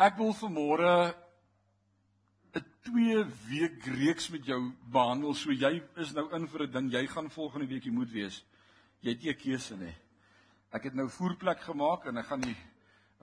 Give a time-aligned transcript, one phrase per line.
[0.00, 1.12] Ek wil vanmôre
[2.56, 5.34] 'n 2 week reeks met jou behandel.
[5.34, 6.92] So jy is nou in vir 'n ding.
[6.92, 8.44] Jy gaan volgende week jy moet wees.
[9.02, 9.94] Jy het 'n keuse nie.
[10.72, 12.56] Ek het nou voerplek gemaak en ek gaan die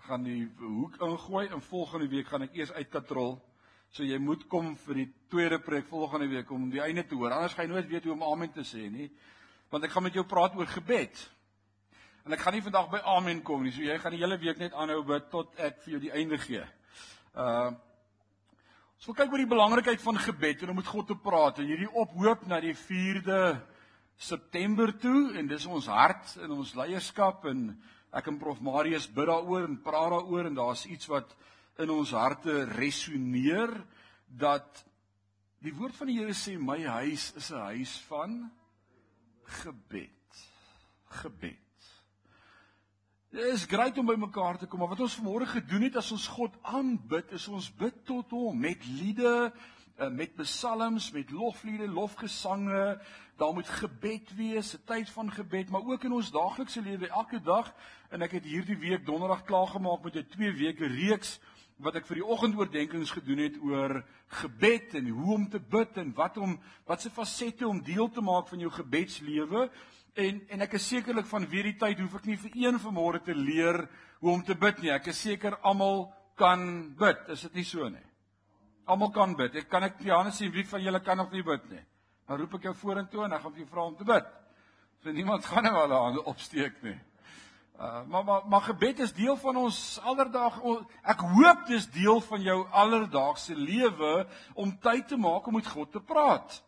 [0.08, 3.42] gaan die hoek ingooi en volgende week gaan ek eers uit katrol.
[3.90, 7.32] So jy moet kom vir die tweede preek volgende week om die einde te hoor.
[7.32, 9.12] Anders gaan jy nooit weet hoe om amen te sê nie.
[9.70, 11.37] Want ek gaan met jou praat oor gebed.
[12.28, 13.72] En ek gaan nie vandag by amen kom nie.
[13.72, 16.40] So jy gaan die hele week net aanhou bid tot ek vir jou die einde
[16.44, 16.66] gee.
[17.34, 17.72] Uh
[18.98, 21.68] Ons wil kyk oor die belangrikheid van gebed en om met God te praat en
[21.70, 23.42] hierdie ophoop na die 4de
[24.18, 27.62] September toe en dis ons hart in ons leierskap en
[28.10, 31.36] ek en Prof Marius bid daaroor en praat daaroor en daar's iets wat
[31.78, 33.70] in ons harte resoneer
[34.26, 34.82] dat
[35.62, 38.52] die woord van die Here sê my huis is 'n huis van
[39.62, 40.44] gebed.
[41.22, 41.67] Gebed.
[43.28, 46.14] Dit is grait om by mekaar te kom, maar wat ons vanmôre gedoen het as
[46.16, 49.52] ons God aanbid, is ons bid tot hom met liede,
[49.98, 53.02] eh, met psalms, met lofliede, lofgesange.
[53.36, 57.42] Daar moet gebed wees, 'n tyd van gebed, maar ook in ons daaglikse lewe elke
[57.42, 57.74] dag.
[58.10, 61.40] En ek het hierdie week donderdag klaar gemaak met 'n 2 weke reeks
[61.78, 66.14] wat ek vir die oggendoordenkings gedoen het oor gebed en hoe om te bid en
[66.14, 69.70] wat om wat se fasette om deel te maak van jou gebedslewe.
[70.18, 73.20] En en ek is sekerlik van weer die tyd hoef ek nie vir een vanmôre
[73.22, 73.84] te leer
[74.18, 74.90] hoe om te bid nie.
[74.90, 76.08] Ek is seker almal
[76.40, 76.64] kan
[76.98, 77.22] bid.
[77.36, 78.06] Is dit nie so nie?
[78.90, 79.60] Almal kan bid.
[79.62, 81.84] Ek kan ek Johannes sê wie van julle kan nog nie bid nie.
[82.26, 84.34] Dan roep ek jou vorentoe en ek gaan vir jou vra om te bid.
[85.04, 86.98] So niemand gaan nou al hande opsteek nie.
[87.78, 90.64] Uh maar maar maar gebed is deel van ons alledaags
[91.06, 95.92] ek hoop dis deel van jou alledaagse lewe om tyd te maak om met God
[95.94, 96.64] te praat.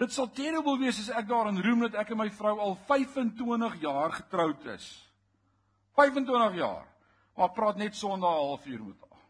[0.00, 3.74] Dit sal terrible wees as ek daarin roem dat ek en my vrou al 25
[3.82, 4.86] jaar getroud is.
[5.98, 6.86] 25 jaar.
[7.36, 9.20] Maar praat net Sondag 'n halfuur met haar.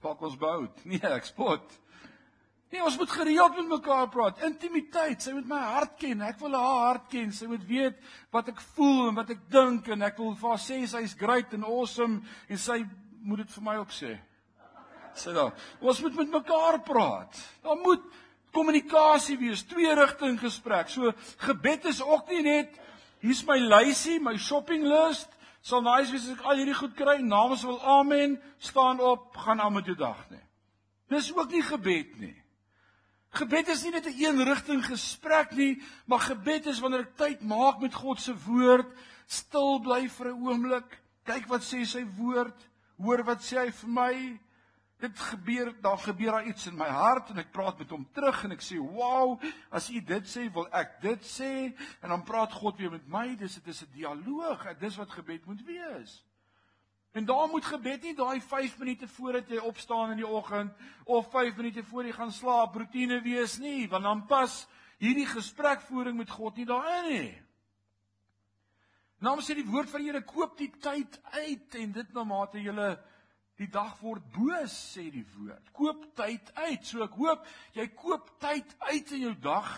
[0.00, 0.84] Pak ons bout.
[0.84, 1.80] Nee, ek spot.
[2.70, 4.42] Nee, ons moet gereeld met mekaar praat.
[4.42, 5.22] Intimiteit.
[5.22, 6.22] Sy moet my hart ken.
[6.22, 7.32] Ek wil haar hart ken.
[7.32, 7.98] Sy moet weet
[8.30, 11.54] wat ek voel en wat ek dink en ek wil vir haar sê sy's great
[11.54, 12.84] and awesome en sy
[13.22, 14.12] moet dit vir my ook sê.
[15.14, 15.50] Sê dan.
[15.80, 17.42] Ons moet met mekaar praat.
[17.62, 18.06] Daar moet
[18.56, 20.88] kommunikasie wees, twee rigting gesprek.
[20.88, 21.12] So
[21.44, 22.80] gebed is ook nie net
[23.20, 25.28] hier's my lysie, my shopping list,
[25.66, 29.60] sal nice wees as ek al hierdie goed kry, namens wil amen, staan op, gaan
[29.60, 30.42] aan met jou dag nie.
[31.10, 32.34] Dis ook nie gebed nie.
[33.36, 37.42] Gebed is nie net 'n een rigting gesprek nie, maar gebed is wanneer ek tyd
[37.42, 38.86] maak met God se woord,
[39.26, 42.56] stil bly vir 'n oomblik, kyk wat sê sy woord,
[42.96, 44.40] hoor wat sê hy vir my,
[44.98, 48.44] Dit gebeur, daar gebeur daar iets in my hart en ek praat met hom terug
[48.44, 52.52] en ek sê, "Wow, as u dit sê, wil ek dit sê." En dan praat
[52.52, 53.36] God weer met my.
[53.36, 54.78] Dis dit is 'n dialoog.
[54.78, 56.24] Dis wat gebed moet wees.
[57.16, 60.72] En daar moet gebed nie daai 5 minute voordat jy opstaan in die oggend
[61.04, 64.66] of 5 minute voor jy gaan slaap rotine wees nie, want dan pas
[64.98, 67.42] hierdie gesprekvoering met God nie daarin nie.
[69.24, 72.60] Nou sê die woord van die Here koop die tyd uit en dit na mate
[72.60, 72.74] jy
[73.56, 75.70] Die dag word boos sê die woord.
[75.76, 76.84] Koop tyd uit.
[76.84, 77.46] So ek hoop
[77.76, 79.70] jy koop tyd uit in jou dag.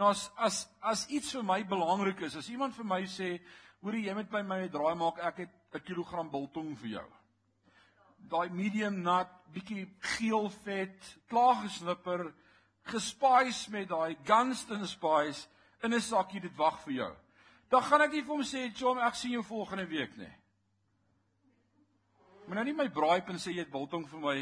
[0.00, 3.40] Nou as as as iets vir my belangrik is, as iemand vir my sê,
[3.80, 7.08] "Hoerie, jy moet by my draai maak, ek het 'n kilogram biltong vir jou."
[8.28, 12.34] Daai medium nut, bietjie geel vet, klaar gesnipper,
[12.84, 15.48] gespice met daai Gunston spice
[15.82, 17.16] in 'n sakkie dit wag vir jou.
[17.70, 20.41] Dan gaan ek nie vir hom sê, "Chom, ek sien jou volgende week nie."
[22.52, 24.32] Moet nou nie my braai en sê jy het biltong vir my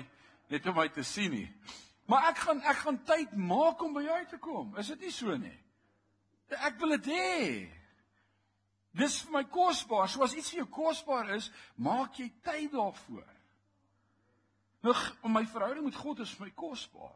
[0.51, 1.45] net om my te sien nie.
[2.11, 4.73] Maar ek gaan ek gaan tyd maak om by jou te kom.
[4.83, 5.55] Is dit nie so nie?
[6.59, 7.45] Ek wil dit hê.
[8.99, 10.11] Dis vir my kosbaar.
[10.11, 13.31] So as iets vir jou kosbaar is, maak jy tyd daarvoor.
[14.83, 17.15] Nou om my verhouding met God is vir my kosbaar.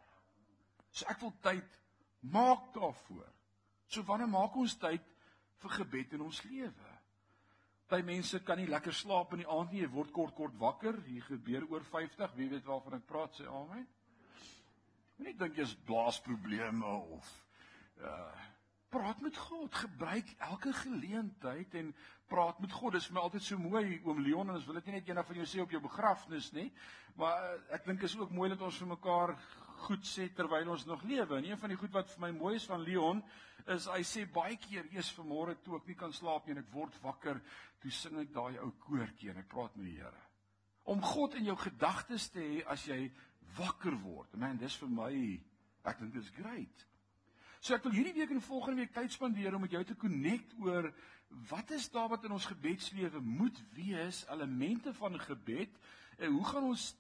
[0.95, 1.79] So ek wil tyd
[2.23, 3.27] maak daarvoor.
[3.91, 5.03] So wanneer maak ons tyd
[5.59, 6.94] vir gebed in ons lewe?
[7.89, 10.97] Party mense kan nie lekker slaap in die aand nie, jy word kort kort wakker.
[11.05, 13.85] Hier gebeur oor 50, wie weet waarvan ek praat, sê amen.
[15.19, 17.31] Moenie dink jy's blaasprobleme of
[18.01, 18.51] uh
[18.95, 19.75] praat met God.
[19.75, 21.89] Gebruik elke geleentheid en
[22.31, 22.93] praat met God.
[22.95, 25.09] Dit is vir my altyd so mooi oom Leon en ons wil dit nie net
[25.11, 26.69] eendag van jou sê op jou begrafnis nie,
[27.19, 29.35] maar uh, ek dink is ook mooi dat ons vir mekaar
[29.89, 31.41] goed sê terwyl ons nog lewe.
[31.41, 33.25] En een van die goed wat vir my mooi is van Leon
[33.73, 36.73] is hy sê baie keer eers vanmôre toe ek nie kan slaap nie en ek
[36.73, 37.41] word wakker,
[37.81, 40.25] toe sing ek daai ou koortjie en ek praat met die Here.
[40.93, 43.07] Om God in jou gedagtes te hê as jy
[43.57, 44.35] wakker word.
[44.37, 45.13] Man, dis vir my
[45.85, 46.85] ek dink dit is great.
[47.65, 50.53] So ek wil hierdie week en volgende week tyd spandeer om met jou te connect
[50.61, 50.91] oor
[51.49, 55.73] wat is daar wat in ons gebedslewe moet wees, elemente van gebed
[56.19, 56.91] en hoe gaan ons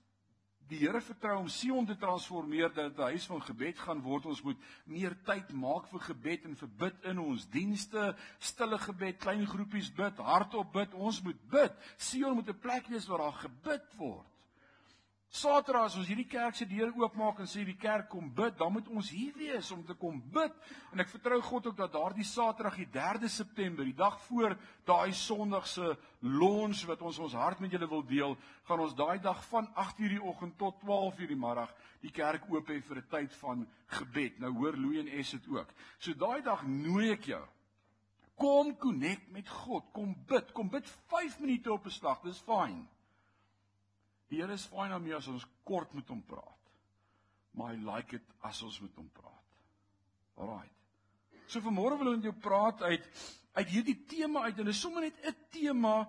[0.68, 4.26] die Here vertrou om Sion te transformeer dat dit 'n huis van gebed gaan word.
[4.26, 9.18] Ons moet meer tyd maak vir gebed en vir bid in ons dienste, stille gebed,
[9.18, 10.94] klein groepies bid, hardop bid.
[10.94, 11.72] Ons moet bid.
[11.96, 14.33] Sion moet 'n plek wees waar daar gebid word.
[15.34, 18.70] Saterdag as ons hierdie kerk se deure oopmaak en sê die kerk kom bid, dan
[18.70, 20.54] moet ons hier wees om te kom bid.
[20.94, 24.54] En ek vertrou God ook dat daardie Saterdag die 3de September, die dag voor
[24.86, 25.90] daai Sondag se
[26.22, 28.38] launch wat ons ons hart met julle wil deel,
[28.70, 31.74] gaan ons daai dag van 8:00 die oggend tot 12:00 die middag
[32.06, 33.66] die kerk oop hê vir 'n tyd van
[33.98, 34.38] gebed.
[34.38, 35.74] Nou hoor Louie en Es dit ook.
[35.98, 37.44] So daai dag nooi ek jou.
[38.38, 42.22] Kom connect met God, kom bid, kom bid 5 minute op 'n slag.
[42.22, 42.86] Dis fyn.
[44.30, 46.70] Die Here is fyn jy as ons kort met hom praat.
[47.54, 49.32] Maar hy like dit as ons met hom praat.
[50.36, 50.70] Alraai.
[51.46, 53.08] So vanmôre wil ek met jou praat uit
[53.54, 56.08] uit hierdie tema uit en dit is sommer net 'n tema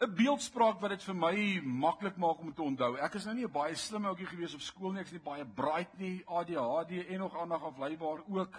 [0.00, 2.96] 'n beeldspraak wat dit vir my maklik maak om te onthou.
[2.96, 5.00] Ek is nou nie 'n baie slim ouetjie gewees op skool nie.
[5.00, 6.22] Ek's nie baie bright nie.
[6.26, 8.54] ADHD en nog aandag afleibaar ook.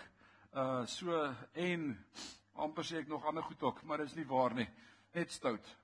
[0.54, 2.06] Uh so en
[2.54, 4.68] amper sê ek nog ander goed ook, maar dit is nie waar nie.
[5.14, 5.81] Net stout.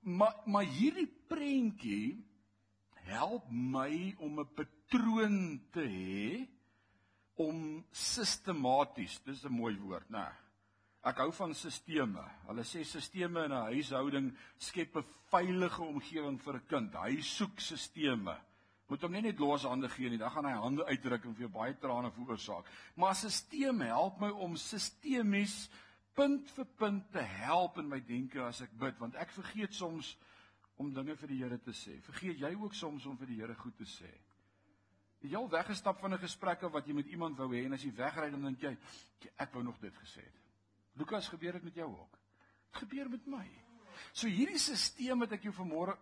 [0.00, 2.24] Maar maar hierdie prentjie
[3.10, 6.48] help my om 'n patroon te hê
[7.34, 10.28] om sistematies, dis 'n mooi woord, né?
[11.02, 12.22] Ek hou van sisteme.
[12.46, 16.94] Hulle sê sisteme in 'n huishouding skep 'n veilige omgewing vir 'n kind.
[16.94, 18.36] Hy soek sisteme.
[18.88, 21.48] Moet hom nie net los hande gee nie, dan gaan hy hande uitdruk en vir
[21.48, 22.66] baie trane veroorsaak.
[22.96, 25.70] Maar sisteme help my om sistemies
[26.20, 30.12] punt vir punt te help in my denke as ek bid want ek vergeet soms
[30.80, 31.98] om dinge vir die Here te sê.
[32.04, 34.10] Vergeet jy ook soms om vir die Here goed te sê?
[35.20, 37.84] Het jy al weggestap van 'n gesprek wat jy met iemand wou hê en as
[37.84, 38.76] jy wegry dan dink jy
[39.36, 40.36] ek wou nog dit gesê het.
[40.96, 42.18] Lukas gebeur dit met jou ook.
[42.72, 43.48] Dit gebeur met my.
[44.12, 45.96] So hierdie stelsel wat ek jou vanmôre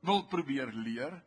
[0.00, 1.22] wil probeer leer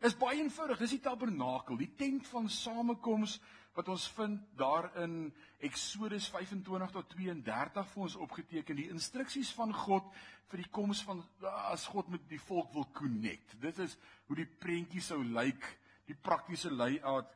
[0.00, 0.78] is baie eenvoudig.
[0.78, 3.40] Dis die tabernakel, die tent van samekoms
[3.74, 9.74] wat ons vind daar in Eksodus 25 tot 32 vir ons opgeteken die instruksies van
[9.74, 10.08] God
[10.48, 11.22] vir die koms van
[11.68, 13.54] as God met die volk wil connect.
[13.60, 15.64] Dit is hoe die prentjie sou lyk,
[16.08, 17.30] die praktiese layout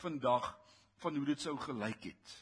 [0.00, 0.52] vandag
[1.00, 2.36] van hoe dit sou gelyk het.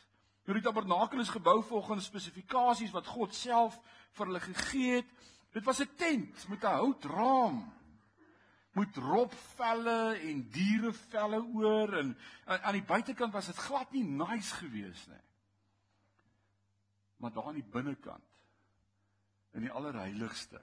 [0.48, 3.76] Nou die tabernakel is gebou volgens spesifikasies wat God self
[4.16, 5.10] vir hulle gegee het.
[5.52, 7.77] Dit was 'n tent met 'n houtraam
[8.78, 12.12] moet ropvelle en dierevelle oor en
[12.46, 15.24] aan, die buitekant was dit glad nie nice geweest nie.
[17.18, 18.24] Maar daar aan die binnekant
[19.58, 20.60] in die allerheiligste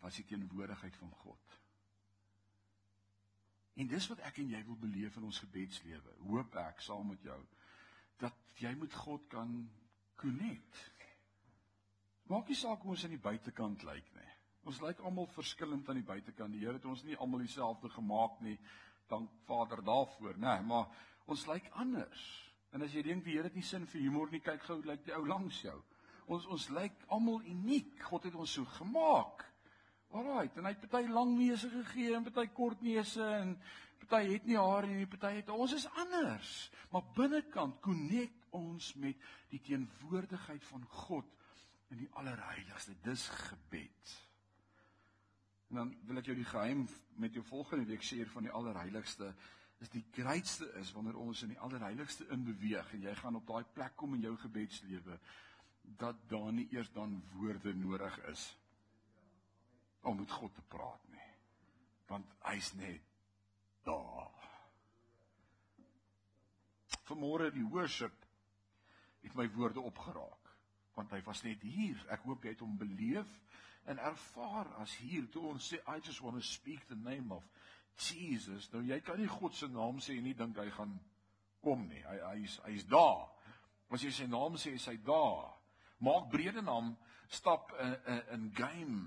[0.00, 1.58] was die teenwoordigheid van God.
[3.80, 6.16] En dis wat ek en jy wil beleef in ons gebedslewe.
[6.26, 7.38] Hoop ek saam met jou
[8.20, 9.54] dat jy met God kan
[10.20, 10.80] connect.
[12.28, 14.19] Maak nie saak hoe ons aan die buitekant lyk nie.
[14.68, 16.52] Ons lyk almal verskillend aan die buitekant.
[16.52, 18.58] Die Here het ons nie almal dieselfde gemaak nie.
[19.08, 20.56] Dank Vader daarvoor, né?
[20.58, 20.90] Nee, maar
[21.26, 22.24] ons lyk anders.
[22.70, 25.06] En as jy dink die Here het nie sin vir humor nie, kyk gou lyk
[25.06, 25.76] die ou langs jou.
[26.30, 27.96] Ons ons lyk almal uniek.
[28.06, 29.46] God het ons so gemaak.
[30.10, 33.52] Alraai, en hy het party lang neuse gegee en party kort neuse en
[34.02, 36.54] party het nie hare nie, party het ons is anders.
[36.90, 41.30] Maar binnekant connect ons met die teenwoordigheid van God
[41.94, 42.96] in die allerheiligste.
[43.06, 44.18] Dis gebed.
[45.70, 46.86] En dan wil ek jou die geheim
[47.22, 49.34] met jou volgende week sê van die allerheiligste
[49.80, 53.64] is die grootste is wanneer ons in die allerheiligste inbeweeg en jy gaan op daai
[53.76, 55.16] plek kom in jou gebedslewe
[56.02, 58.42] dat daar nie eers dan woorde nodig is
[60.02, 61.30] om met God te praat nie.
[62.08, 63.06] Want hy's net
[63.86, 64.28] daar.
[67.08, 68.26] Vanmôre die worship
[69.22, 70.36] het my woorde opgeraak
[70.96, 72.00] want hy was net hier.
[72.12, 73.28] Ek hoop jy het hom beleef
[73.88, 77.44] en ervaar as hier toe ons sê I just want to speak the name of
[77.96, 78.68] Jesus.
[78.72, 80.98] Nou jy kan nie God se naam sê en nie dink hy gaan
[81.64, 82.02] kom nie.
[82.06, 83.28] Hy hy's hy's daar.
[83.90, 85.50] As jy sy naam sê, is hy daar.
[86.00, 86.94] Maak brede naam
[87.28, 89.00] stap in in, in game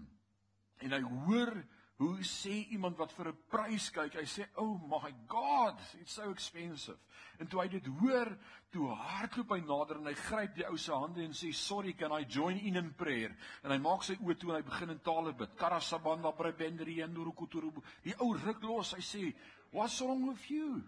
[0.84, 1.53] en hy hoor
[2.02, 6.32] Hoe sê iemand wat vir 'n prys kyk, hy sê, "Oh my God, it's so
[6.32, 6.98] expensive."
[7.40, 8.38] En toe hy dit hoor,
[8.72, 12.12] toe hardloop hy nader en hy gryp die ou se hande en sê, "Sorry, can
[12.12, 15.00] I join in in prayer?" En hy maak sy oë toe en hy begin in
[15.00, 15.56] tale bid.
[15.56, 17.72] Karasabanda prebendri en durukuturu.
[18.04, 19.36] Die ou ruk los, hy sê,
[19.72, 20.84] "What's wrong with you?"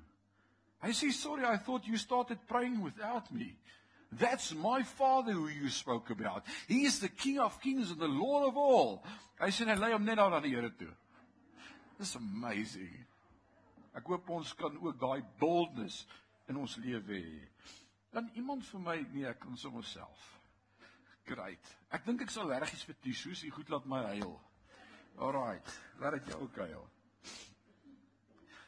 [0.82, 3.56] Hy sê, "Sorry, I thought you started praying without me."
[4.18, 6.46] That's my father who you spoke about.
[6.68, 9.04] He is the King of Kings and the Lord of all.
[9.40, 10.94] Hy sê hy lei hom net aan die Here toe.
[11.98, 12.94] This amazing.
[13.96, 16.06] Ek hoop ons kan ook daai boldness
[16.52, 17.44] in ons lewe hê.
[18.16, 20.32] Dan iemand vir my, nee, ek kan sommer self.
[21.28, 21.72] Great.
[21.92, 24.36] Ek dink ek sal regtig vir Tisoos, hy goed laat my huil.
[25.20, 26.84] Alraight, laat dit jou okay hou.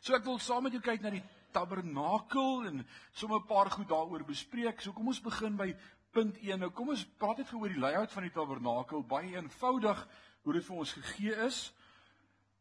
[0.02, 1.24] So ek wil saam met jou kyk na die
[1.58, 4.82] tabernakel en sommer 'n paar goed daaroor bespreek.
[4.82, 5.76] So kom ons begin by
[6.12, 6.60] punt 1.
[6.60, 10.08] Nou kom ons praat net oor die layout van die tabernakel, baie eenvoudig
[10.44, 11.74] hoe dit vir ons gegee is.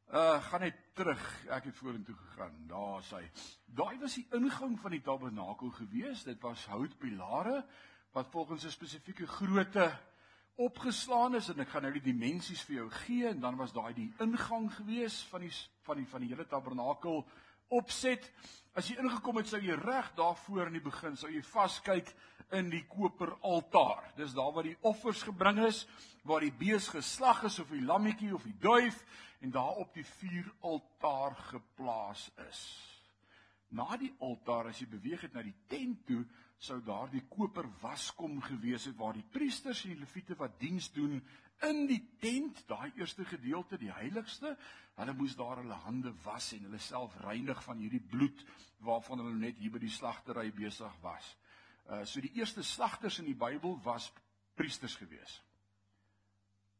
[0.08, 1.22] Uh gaan net terug.
[1.50, 2.66] Ek het vorentoe gegaan.
[2.68, 3.30] Daar is hy.
[3.66, 6.24] Daai was die ingang van die tabernakel gewees.
[6.24, 7.64] Dit was houtpilare
[8.12, 9.90] wat volgens 'n spesifieke grootte
[10.56, 13.92] opgeslaan is en ek gaan nou die dimensies vir jou gee en dan was daai
[13.94, 15.52] die ingang gewees van die
[15.84, 17.26] van die van die hele tabernakel
[17.68, 18.30] opset.
[18.76, 22.12] As jy ingekom het, sou jy reg daarvoor in die begin sou jy vaskyk
[22.54, 24.04] in die koper altaar.
[24.18, 25.86] Dis daar waar die offers gebring is,
[26.26, 29.00] waar die bees geslag is of die lammetjie of die duif
[29.40, 32.62] en daar op die vuuraltaar geplaas is.
[33.74, 36.22] Na die altaar as jy beweeg het na die tent toe,
[36.58, 40.88] sou daar die koper waskom gewees het waar die priesters en die leviete wat diens
[40.94, 41.18] doen
[41.64, 44.56] in die tent, daai eerste gedeelte, die heiligste,
[44.96, 48.44] hulle moes daar hulle hande was en hulle self reinig van hierdie bloed
[48.84, 51.32] waarvan hulle net hier by die slagtery besig was.
[51.86, 54.10] Uh so die eerste slagters in die Bybel was
[54.56, 55.40] priesters gewees.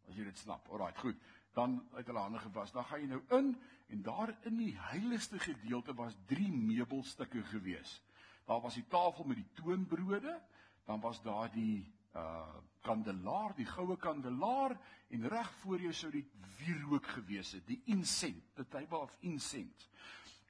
[0.08, 0.68] As jy dit snap.
[0.70, 1.18] Alraai, goed.
[1.54, 2.72] Dan uit hulle hande gewas.
[2.72, 3.54] Dan gaan jy nou in
[3.86, 8.00] en daar in die heiligste gedeelte was drie meubelstukke gewees.
[8.46, 10.40] Daar was die tafel met die toonbrode,
[10.86, 12.56] dan was daar die uh
[12.86, 14.76] kandelaar, die goue kandelaar
[15.10, 16.24] en reg voor jou sou die
[16.60, 19.88] wierook gewees het, die incense, the table of incense.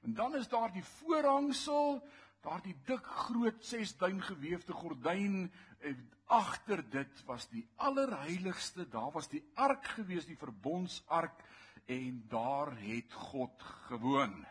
[0.04, 2.02] En dan is daar die voorhangsel,
[2.44, 5.46] daardie dik groot 6 duim gewefte gordyn
[5.80, 11.42] en agter dit was die allerheiligste, daar was die ark gewees, die verbondsark
[11.86, 14.44] en daar het God gewoon.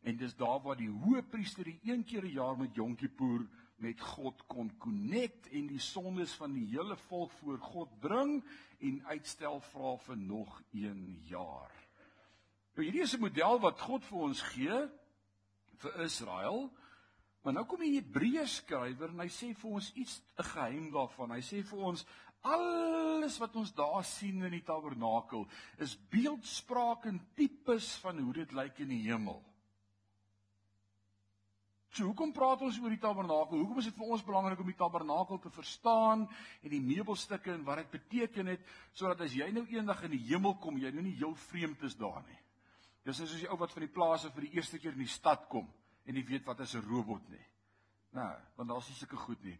[0.00, 3.46] En dis daar waar die hoëpriester die een keer 'n jaar met Jom Kippur
[3.80, 8.38] met God kon connect en die sondes van die hele volk voor God bring
[8.80, 11.72] en uitstel vra vir nog 1 jaar.
[12.74, 14.88] Nou hierdie is 'n model wat God vir ons gee
[15.76, 16.70] vir Israel.
[17.42, 21.30] Maar nou kom die Hebreërs skrywer en hy sê vir ons iets 'n geheim daarvan.
[21.30, 22.04] Hy sê vir ons
[22.40, 25.46] alles wat ons daar sien in die tabernakel
[25.78, 29.42] is beeldspraak en tipes van hoe dit lyk in die hemel.
[31.90, 33.58] So hoekom praat ons oor die tabernakel?
[33.58, 36.22] Hoekom is dit vir ons belangrik om die tabernakel te verstaan
[36.62, 40.22] en die meubelstukke en wat dit beteken het sodat as jy nou eendag in die
[40.28, 42.38] hemel kom, jy nou nie heel vreemd is daar nie.
[43.02, 45.10] Dis soos as jy ou wat van die plase vir die eerste keer in die
[45.10, 45.66] stad kom
[46.06, 47.46] en jy weet wat is 'n robot nie.
[48.14, 49.58] Nou, want daar's nie sulke goed nie.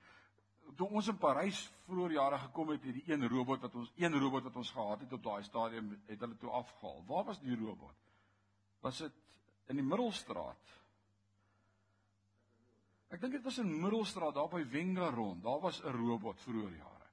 [0.76, 4.14] Toe ons in Parys vroeër jare gekom het, het die een robot wat ons een
[4.14, 7.02] robot wat ons gehad het op daai stadium het hulle toe afgehaal.
[7.06, 7.96] Waar was die robot?
[8.80, 9.12] Was dit
[9.66, 10.79] in die Middelstraat?
[13.11, 15.43] Ek dink dit was in Middelstraat daar by Wenga rond.
[15.43, 17.07] Daar was 'n robot vroeër jare.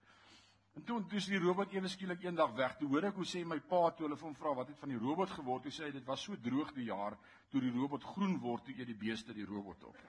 [0.76, 2.78] En toe toe is die robot ewe skielik eendag weg.
[2.78, 4.98] Toe hoor ek hoe sê my pa toe hulle hom vra wat het van die
[4.98, 5.64] robot geword?
[5.64, 7.18] Hy sê dit was so droog die jaar
[7.50, 9.98] toe die robot groen word toe eet die beeste die robot op.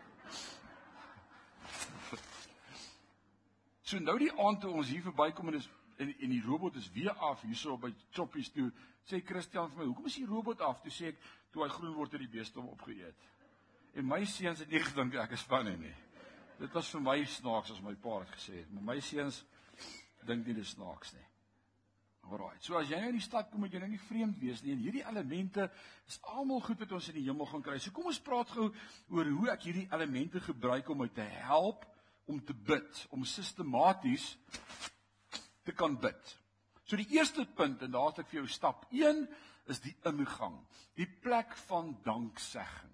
[3.89, 6.93] So nou die aand toe ons hier verbykom en is en en die robot is
[6.93, 8.71] weer af hierso by Choppies toe
[9.09, 11.95] sê Christian vir my hoekom is die robot af toe sê ek toe hy groen
[11.97, 13.17] word het die beeste hom opgeëet
[13.97, 15.95] En my seuns het nie gedink ek is van hom nie.
[16.59, 19.45] Dit was vir my snaaks as my pa het gesê het, maar my seuns
[20.27, 21.27] dink nie dis snaaks nie.
[22.29, 22.59] Alraai.
[22.61, 24.75] So as jy nou in die stad kom, moet jy nou nie vreemd wees nie.
[24.75, 25.69] En hierdie elemente
[26.11, 27.79] is almal goed wat ons in die hemel gaan kry.
[27.81, 28.67] So kom ons praat gou
[29.15, 31.87] oor hoe ek hierdie elemente gebruik om my te help
[32.29, 34.35] om te bid, om sistematies
[35.65, 36.35] te kan bid.
[36.85, 39.25] So die eerste punt en daar het ek vir jou stap 1
[39.73, 40.57] is die ingang,
[40.97, 42.93] die plek van danksegging.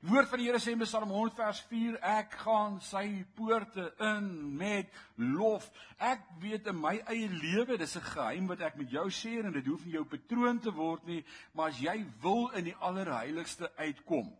[0.00, 3.04] Die woord van die Here sê in Psalm 100 vers 4: Ek gaan sy
[3.36, 4.88] poorte in met
[5.20, 5.66] lof.
[6.00, 9.52] Ek weet in my eie lewe, dis 'n geheim wat ek met jou sê en
[9.52, 13.70] dit hoef nie jou patroon te word nie, maar as jy wil in die allerheiligste
[13.76, 14.32] uitkom,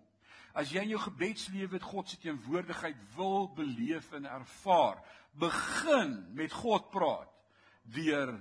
[0.55, 4.97] as jy in jou gebedslewe met God se teenwoordigheid wil beleef en ervaar,
[5.35, 7.29] begin met God praat
[7.85, 8.33] deur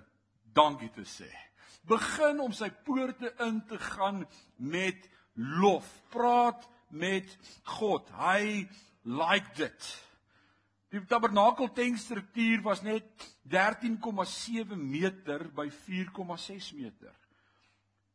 [0.53, 1.29] dankie te sê.
[1.83, 6.01] Begin om sy poorte in te gaan met lof.
[6.09, 8.09] Praat met God.
[8.17, 8.67] Hy
[9.03, 9.89] like dit.
[10.89, 13.05] Die tabernakel tankstruktuur was net
[13.49, 17.13] 13,7 meter by 4,6 meter.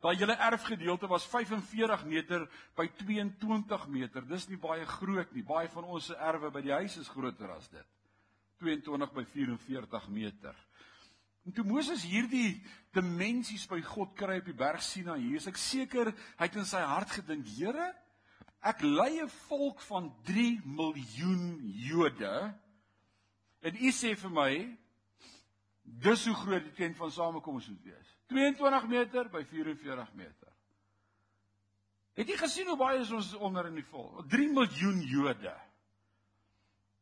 [0.04, 2.42] Daai hele erfgedeelte was 45 meter
[2.76, 4.26] by 22 meter.
[4.28, 5.44] Dis nie baie groot nie.
[5.46, 7.86] Baie van ons se erwe by die huis is groter as dit.
[8.60, 10.58] 22 by 44 meter.
[11.44, 12.58] En toe Moses hierdie
[12.96, 16.80] dimensies by God kry op die berg hier is ek seker hy het in sy
[16.80, 17.92] hart gedink, Here,
[18.64, 22.54] Ek lei 'n volk van 3 miljoen Jode
[23.64, 24.52] En u sê vir my
[26.04, 28.10] dis hoe groot die tent van samekoms moet wees.
[28.32, 30.50] 22 meter by 44 meter.
[32.14, 34.20] Het jy gesien hoe baie is ons onder in die vol?
[34.30, 35.54] 3 miljoen Jode.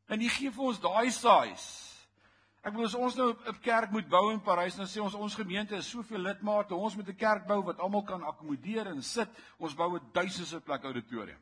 [0.07, 1.91] En hy gee vir ons daai size.
[2.63, 5.35] Ek bedoel as ons nou 'n kerk moet bou in Parys, dan sê ons ons
[5.35, 9.29] gemeente is soveel lidmate, ons moet 'n kerk bou wat almal kan akkommodeer en sit.
[9.59, 11.41] Ons bou 'n duisende plek auditorium.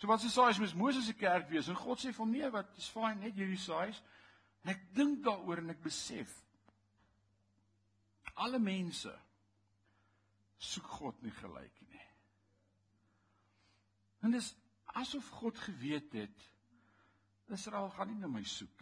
[0.00, 1.68] So wat se size moet Moses se kerk wees?
[1.68, 4.00] En God sê vir hom nee, wat is fyn, net hierdie size.
[4.64, 6.32] En ek dink daaroor en ek besef
[8.40, 9.12] alle mense
[10.60, 12.06] soek God nie gelyk nie.
[14.24, 14.48] En dis
[14.96, 16.46] asof God geweet het
[17.52, 18.79] Israel gaan nie na my soek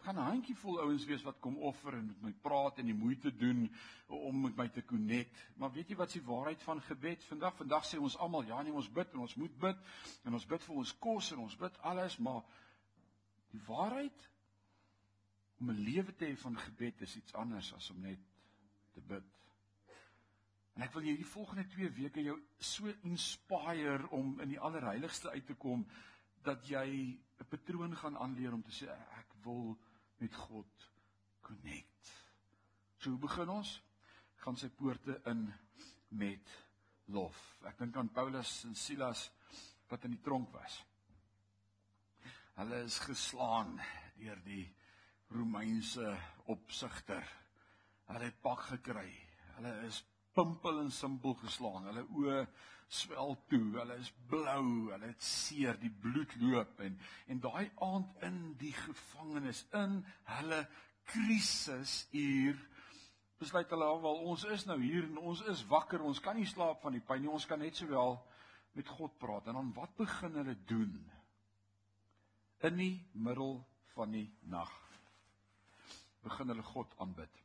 [0.00, 3.36] gaan 'n handjievol ouens wees wat kom offer en met my praat en die moeite
[3.36, 3.70] doen
[4.06, 5.46] om met my te connect.
[5.56, 7.56] Maar weet jy wat se waarheid van gebed vandag?
[7.56, 9.76] Vandag sê ons almal ja nee, ons bid en ons moet bid
[10.24, 12.42] en ons bid vir ons kos en ons bid alles, maar
[13.50, 14.30] die waarheid
[15.60, 18.20] om 'n lewe te hê van gebed is iets anders as om net
[18.92, 19.24] te bid.
[20.74, 25.46] En ek wil hierdie volgende 2 weke jou so inspireer om in die allerheiligste uit
[25.46, 25.86] te kom
[26.42, 28.88] dat jy 'n patroon gaan aanleer om te sê
[29.18, 29.78] ek wil
[30.20, 30.88] met God
[31.44, 32.12] connect.
[33.00, 33.78] So begin ons
[34.44, 35.46] gaan sy poorte in
[36.20, 36.52] met
[37.12, 37.38] lof.
[37.68, 39.26] Ek dink aan Paulus en Silas
[39.90, 40.78] wat in die tronk was.
[42.60, 43.78] Hulle is geslaan
[44.20, 44.66] deur die
[45.32, 46.12] Romeinse
[46.52, 47.24] opsigter.
[48.10, 49.08] Hulle het pak gekry.
[49.56, 50.02] Hulle is
[50.34, 51.88] pimpel en simpel geslaan.
[51.90, 52.44] Hulle oë
[52.90, 53.64] swel toe.
[53.78, 54.64] Hulle is blou.
[54.90, 56.98] Hulle het seer, die bloed loop en
[57.30, 60.00] en daai aand in die gevangenis in
[60.36, 60.64] hulle
[61.10, 62.58] krisis hier
[63.40, 66.02] besluit hulle alwel ons is nou hier en ons is wakker.
[66.04, 67.32] Ons kan nie slaap van die pyn nie.
[67.32, 68.18] Ons kan net sowel
[68.76, 69.48] met God praat.
[69.48, 70.98] En dan wat begin hulle doen?
[72.68, 73.62] In die middel
[73.94, 74.72] van die nag
[76.20, 77.40] begin hulle God aanbid.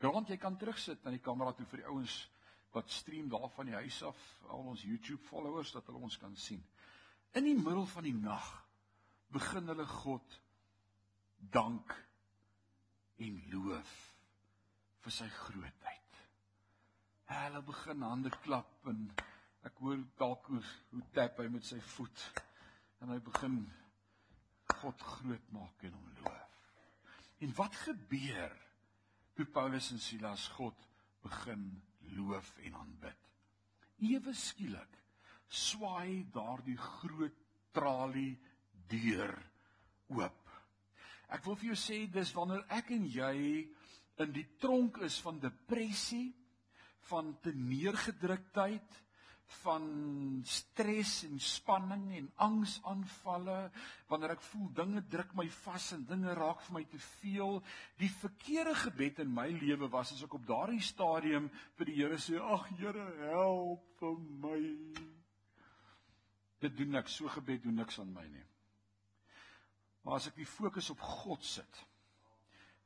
[0.00, 2.14] Grant jy kan terugsit na die kamera toe vir die ouens
[2.72, 6.36] wat stream daar van die huis af, al ons YouTube followers dat hulle ons kan
[6.38, 6.62] sien.
[7.36, 8.46] In die middel van die nag
[9.34, 10.38] begin hulle God
[11.52, 11.92] dank
[13.20, 13.96] en loof
[15.04, 16.22] vir sy grootheid.
[17.30, 19.04] Hulle begin hande klap en
[19.68, 20.62] ek hoor dalk hoe,
[20.94, 22.24] hoe tap hy met sy voet
[23.00, 23.60] en hy begin
[24.80, 26.58] God groot maak en hom loof.
[27.44, 28.56] En wat gebeur?
[29.40, 30.76] Toe Paulus en Silas God
[31.24, 31.62] begin
[32.12, 33.28] loof en aanbid.
[34.04, 34.98] Ewe skielik
[35.48, 37.38] swaai daardie groot
[37.72, 38.34] tralie
[38.92, 39.32] deur
[40.12, 40.42] oop.
[41.32, 43.32] Ek wil vir jou sê dis wanneer ek en jy
[44.20, 46.34] in die tronk is van depressie,
[47.08, 49.00] van te neergedruktheid,
[49.60, 49.86] van
[50.46, 53.58] stres en spanning en angsaanvalle.
[54.10, 57.58] Wanneer ek voel dinge druk my vas en dinge raak vir my te veel.
[58.00, 62.18] Die verkeerde gebed in my lewe was as ek op daardie stadium vir die Here
[62.22, 64.60] sê ag Here help vir my.
[66.60, 68.46] Dit doen ek so gebed doen niks aan my nie.
[70.04, 71.86] Maar as ek die fokus op God sit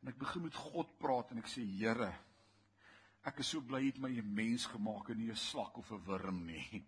[0.02, 2.12] en ek begin met God praat en ek sê Here
[3.24, 5.90] Ek is so bly jy het my 'n mens gemaak en nie 'n slak of
[5.92, 6.84] 'n wurm nie.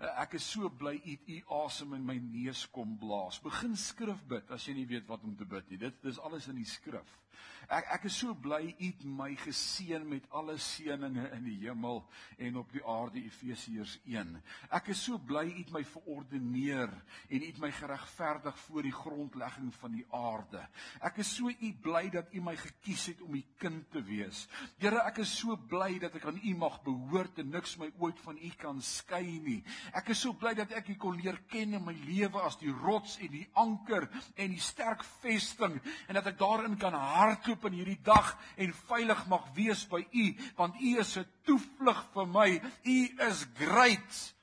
[0.00, 3.38] Ek is so bly u u asem in my neus kom blaas.
[3.38, 5.78] Begin skrif bid as jy nie weet wat om te bid nie.
[5.78, 7.18] Dit dis alles in die skrif.
[7.66, 12.02] Ek ek is so bly u het my geseën met alle seënings in die hemel
[12.38, 14.36] en op die aarde Efesiërs 1.
[14.78, 16.92] Ek is so bly u het my verordeneer
[17.26, 20.62] en u het my geregverdig voor die grondlegging van die aarde.
[21.02, 24.44] Ek is so u bly dat u my gekies het om u kind te wees.
[24.78, 28.22] Here, ek is so bly dat ek aan u mag behoort en niks my ooit
[28.22, 29.58] van u kan skei nie.
[29.96, 32.70] Ek is so bly dat ek u kon leer ken in my lewe as die
[32.70, 37.66] rots en die anker en die sterk vesting en dat ek daarin kan hardloop hardloop
[37.70, 42.26] in hierdie dag en veilig mag wees by U, want U is 'n toevlug vir
[42.26, 42.60] my.
[42.84, 44.34] U is great.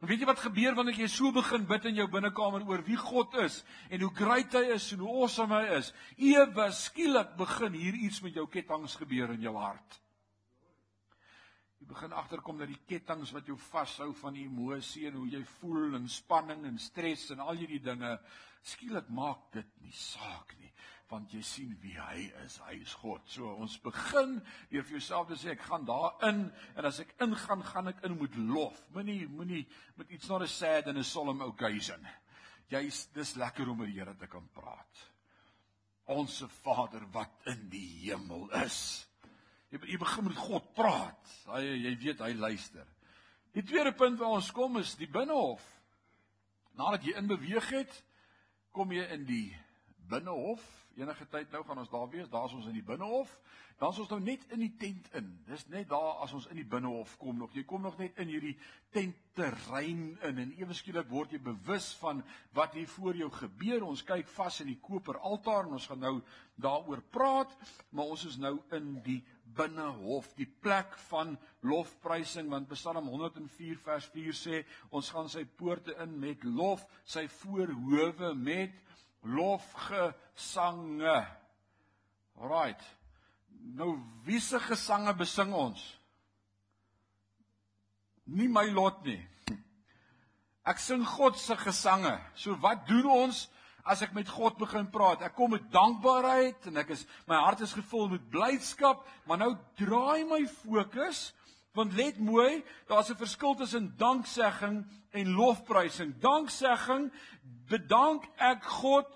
[0.00, 2.96] En weet jy wat gebeur wanneer jy so begin bid in jou binnekamer oor wie
[2.96, 5.92] God is en hoe great hy is en hoe awesome hy is?
[6.18, 10.00] Ewe skielik begin hier iets met jou ketTINGS gebeur in jou hart.
[11.80, 15.94] Jy begin agterkom dat die ketTINGS wat jou vashou van emosie en hoe jy voel
[15.94, 18.18] en spanning en stres en al hierdie dinge
[18.62, 20.65] skielik maak dit nie saak nie
[21.10, 22.58] want jy sien wie hy is.
[22.66, 23.22] Hy is God.
[23.30, 24.40] So ons begin
[24.70, 28.16] deur vir jouself te sê ek gaan daarin en as ek ingaan, gaan ek in
[28.18, 28.80] met lof.
[28.94, 29.64] Moenie moenie
[29.98, 32.02] met iets not a sad and a solemn occasion.
[32.72, 35.04] Jy's dis lekker om met die Here te kan praat.
[36.10, 39.06] Onse Vader wat in die hemel is.
[39.70, 41.32] Jy, jy begin met God praat.
[41.50, 42.86] Hy jy weet hy luister.
[43.56, 45.62] Die tweede punt waar ons kom is die binnehof.
[46.76, 47.94] Nadat jy in beweeg het,
[48.76, 49.46] kom jy in die
[50.10, 50.64] binnehof.
[50.96, 52.28] Enige tyd nou gaan ons daar wees.
[52.32, 53.32] Daar's ons in die binnehof.
[53.76, 55.28] Dan is ons nou net in die tent in.
[55.44, 57.52] Dis net daar as ons in die binnehof kom nog.
[57.52, 58.54] Jy kom nog net in hierdie
[58.96, 62.22] tentterrein in en ewe skielik word jy bewus van
[62.56, 63.84] wat hier voor jou gebeur.
[63.84, 66.14] Ons kyk vas in die koper altaar en ons gaan nou
[66.56, 67.52] daaroor praat,
[67.92, 69.20] maar ons is nou in die
[69.56, 75.92] binnehof, die plek van lofprysing want Psalm 104 vers 4 sê ons gaan sy poorte
[76.02, 78.85] in met lof, sy voorhoewe met
[79.26, 81.18] lofgesange.
[82.36, 82.82] Alraight.
[83.76, 85.82] Nou wiese gesange besing ons?
[88.26, 89.22] Nie my lot nie.
[90.66, 92.16] Ek sing God se gesange.
[92.34, 93.46] So wat doen ons
[93.86, 95.22] as ek met God begin praat.
[95.22, 99.52] Ek kom met dankbaarheid en ek is my hart is gevul met blydskap, maar nou
[99.78, 101.28] draai my fokus
[101.76, 106.18] want let mooi, daar's 'n verskil tussen danksegging en lofprysing.
[106.18, 107.12] Danksegging
[107.68, 109.06] bedank ek God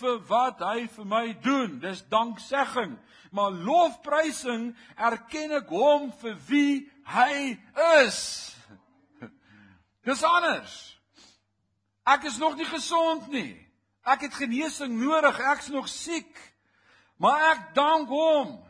[0.00, 1.78] vir wat hy vir my doen.
[1.80, 2.98] Dis danksegging.
[3.30, 7.58] Maar lofprysing erken ek hom vir wie hy
[8.02, 8.56] is.
[10.08, 11.00] Dis anders.
[12.06, 13.56] Ek is nog nie gesond nie.
[14.06, 15.38] Ek het genesing nodig.
[15.52, 16.32] Ek's nog siek.
[17.16, 18.65] Maar ek dank hom.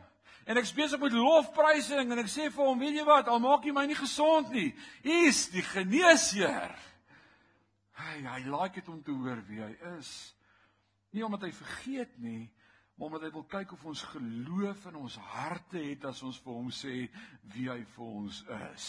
[0.47, 3.65] En ek besig met lofprysing en ek sê vir hom, weet jy wat, al maak
[3.67, 4.69] jy my nie gesond nie,
[5.03, 6.71] U is die geneesheer.
[7.97, 10.11] Hy hy like dit om te hoor wie hy is.
[11.11, 12.45] Nie omdat hy vergeet nie,
[12.95, 16.55] maar omdat hy wil kyk of ons geloof in ons harte het as ons vir
[16.55, 16.95] hom sê
[17.53, 18.87] wie hy vir ons is.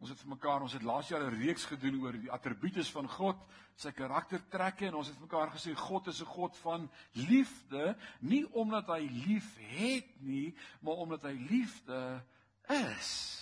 [0.00, 3.08] Ons het vir mekaar, ons het laas jaar 'n reeks gedoen oor die attribute van
[3.08, 3.36] God,
[3.76, 8.86] sy karaktertrekke en ons het mekaar gesê God is 'n God van liefde, nie omdat
[8.86, 12.24] hy lief het nie, maar omdat hy liefde
[12.68, 13.36] is.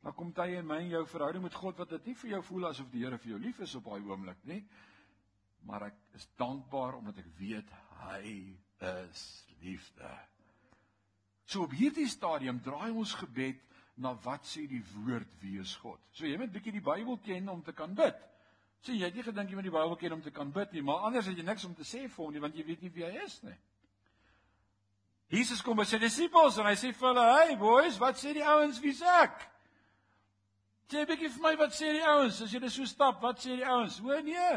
[0.00, 2.42] Nou kom dit in my en jou verhouding met God wat dit nie vir jou
[2.42, 4.62] voel asof die Here vir jou lief is op daai oomblik nie.
[5.68, 7.70] Maar ek is dankbaar omdat ek weet
[8.06, 10.08] hy is liefde.
[11.44, 13.60] So op hierdie stadium draai ons gebed
[13.96, 16.00] na wat sê die woord wie is God.
[16.12, 18.16] So jy moet bietjie die Bybel ken om te kan bid.
[18.80, 20.82] So jy het nie gedink jy moet die Bybel ken om te kan bid nie,
[20.82, 22.92] maar anders het jy niks om te sê vir hom nie want jy weet nie
[22.94, 23.56] wie hy is nie.
[25.30, 28.46] Jesus kom by sy disippels en hy sê vir hulle: "Hey boys, wat sê die
[28.46, 29.46] ouens wie's ek?"
[30.90, 33.66] Sê bietjie vir my wat sê die ouens as net so stap, wat sê die
[33.66, 34.00] ouens?
[34.02, 34.54] O nee,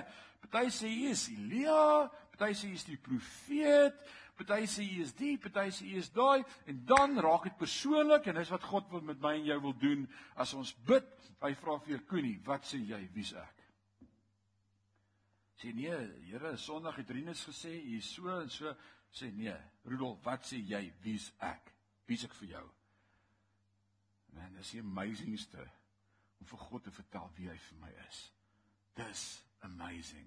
[0.49, 3.99] party sê hy is Elia, party sê hy is die profeet,
[4.37, 8.27] Party sê hy is die, party sê hy is daai en dan raak dit persoonlik
[8.27, 10.07] en dis wat God wil met my en jou wil doen
[10.41, 11.09] as ons bid.
[11.43, 13.63] Hy vra vir Koenie, wat sê jy, wie's ek?
[15.59, 15.97] Sê nee,
[16.29, 18.73] Here, Sondag het Rinus gesê hy is so en so
[19.13, 19.53] sê nee.
[19.85, 21.69] Rudolf, wat sê jy, wie's ek?
[22.09, 22.63] Wie's ek vir jou?
[24.33, 25.61] Man, dis die amazingste
[26.41, 28.23] om vir God te vertel wie hy vir my is.
[28.97, 29.23] Dis
[29.67, 30.25] amazing.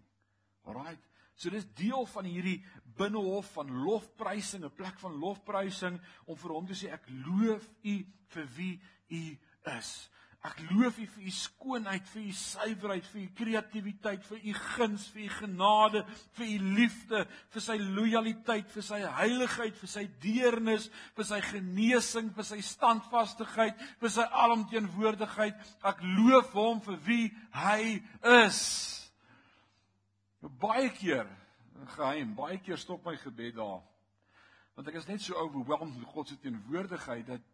[0.66, 1.02] Alraight.
[1.36, 2.64] So dis deel van hierdie
[2.96, 7.96] binnehof van lofprysing, 'n plek van lofprysing om vir hom te sê ek loof U
[8.28, 9.38] vir wie U
[9.78, 10.10] is.
[10.46, 15.06] Ek loof U vir U skoonheid, vir U suiwerheid, vir U kreatiwiteit, vir U guns,
[15.12, 20.90] vir U genade, vir U liefde, vir sy lojaliteit, vir sy heiligheid, vir sy deernis,
[21.16, 25.58] vir sy genesing, vir sy standvastigheid, vir sy alomteenwoordigheid.
[25.82, 28.02] Ek loof hom vir wie hy
[28.46, 29.05] is.
[30.46, 31.26] Baie keer
[31.96, 33.82] geheim, baie keer stop my gebed daar.
[34.76, 37.52] Want ek is net so overwhelmed met God se teenwoordigheid dat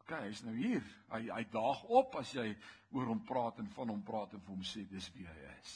[0.00, 0.84] okay, hy's nou hier.
[1.12, 2.48] Hy hy daag op as jy
[2.96, 5.74] oor hom praat en van hom praat en vir hom sê dis wie hy is.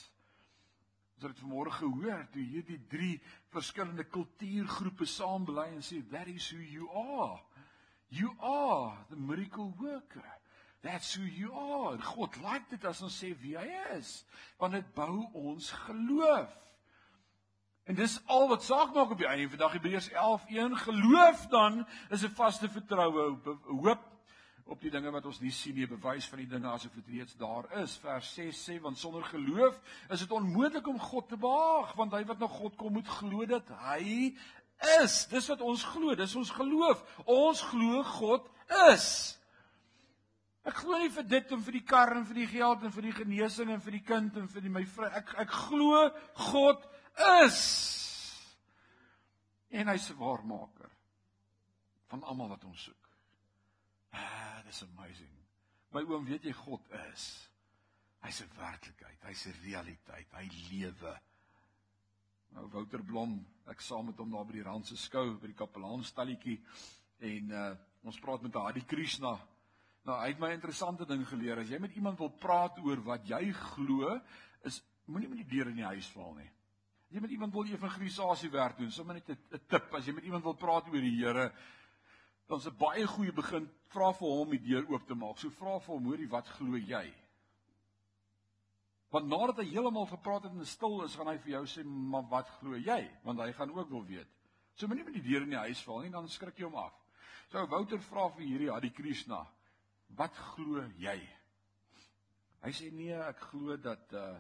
[1.15, 3.15] Ons het vanmôre gehoor toe hierdie drie
[3.55, 7.39] verskillende kultuurgroepe saam bly en sê that is who you are.
[8.11, 10.27] You are the miracle worker.
[10.85, 11.97] That's who you are.
[11.97, 14.19] God like dit as ons sê wie hy is,
[14.61, 16.51] want dit bou ons geloof.
[17.89, 21.87] En dis al wat saak maak op die einde van dag Hebreërs 11:1 geloof dan
[22.11, 24.05] is 'n vaste vertroue, hoop
[24.65, 27.37] op die dinge wat ons nie sien nie, bewys van die dinge asof dit reeds
[27.37, 27.97] daar is.
[27.97, 32.25] Vers 6 sê want sonder geloof is dit onmoontlik om God te behaag, want hy
[32.25, 34.37] wat na God kom moet glo dat hy
[35.01, 35.27] is.
[35.33, 37.05] Dis wat ons glo, dis ons geloof.
[37.25, 38.49] Ons glo God
[38.93, 39.39] is.
[40.65, 43.09] Ek glo nie vir dit en vir die kar en vir die geld en vir
[43.11, 45.11] die genesing en vir die kind en vir die my vrou.
[45.13, 46.09] Ek ek glo
[46.51, 46.87] God
[47.45, 47.61] is.
[49.71, 50.91] En hy's 'n waarmaker
[52.09, 53.11] van almal wat hom soek.
[54.13, 55.35] Ah, dis amazing.
[55.93, 57.49] My oom, weet jy God is.
[58.23, 61.21] Hy's 'n werklikheid, hy's 'n realiteit, hy lewe.
[62.55, 66.61] Nou Wouter Blom, ek saam met hom daar by die Randse skou by die kapelaanstalletjie
[67.21, 67.75] en uh
[68.05, 69.39] ons praat met Hadi Krishna
[70.05, 71.59] Nou, hy het my 'n interessante ding geleer.
[71.59, 74.21] As jy met iemand wil praat oor wat jy glo,
[74.63, 76.51] is moenie met die deur in die huis val nie.
[77.09, 80.25] As jy met iemand wil evangelisasie werk doen, sommer net 'n tip, as jy met
[80.25, 81.53] iemand wil praat oor die Here,
[82.49, 85.39] dan is 'n baie goeie begin vra vir hom die deur oop te maak.
[85.39, 87.15] So vra vir hom, hoorie, wat glo jy?
[89.11, 92.29] Want nadat hy heeltemal gepraat het en stil is, gaan hy vir jou sê, "Maar
[92.29, 94.29] wat glo jy?" Want hy gaan ook wil weet.
[94.75, 96.93] So moenie met die deur in die huis val nie, dan skrik jy hom af.
[97.49, 99.47] So Wouter vra vir hierdie Hadi Krishna,
[100.17, 101.19] "Wat glo jy?"
[102.65, 104.35] Hy sê nee, ek glo dat uh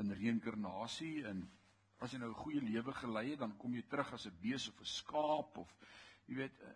[0.00, 1.42] in reïnkarnasie en
[2.00, 4.68] as jy nou 'n goeie lewe gelei het, dan kom jy terug as 'n bees
[4.68, 5.74] of 'n skaap of
[6.26, 6.74] jy weet uh,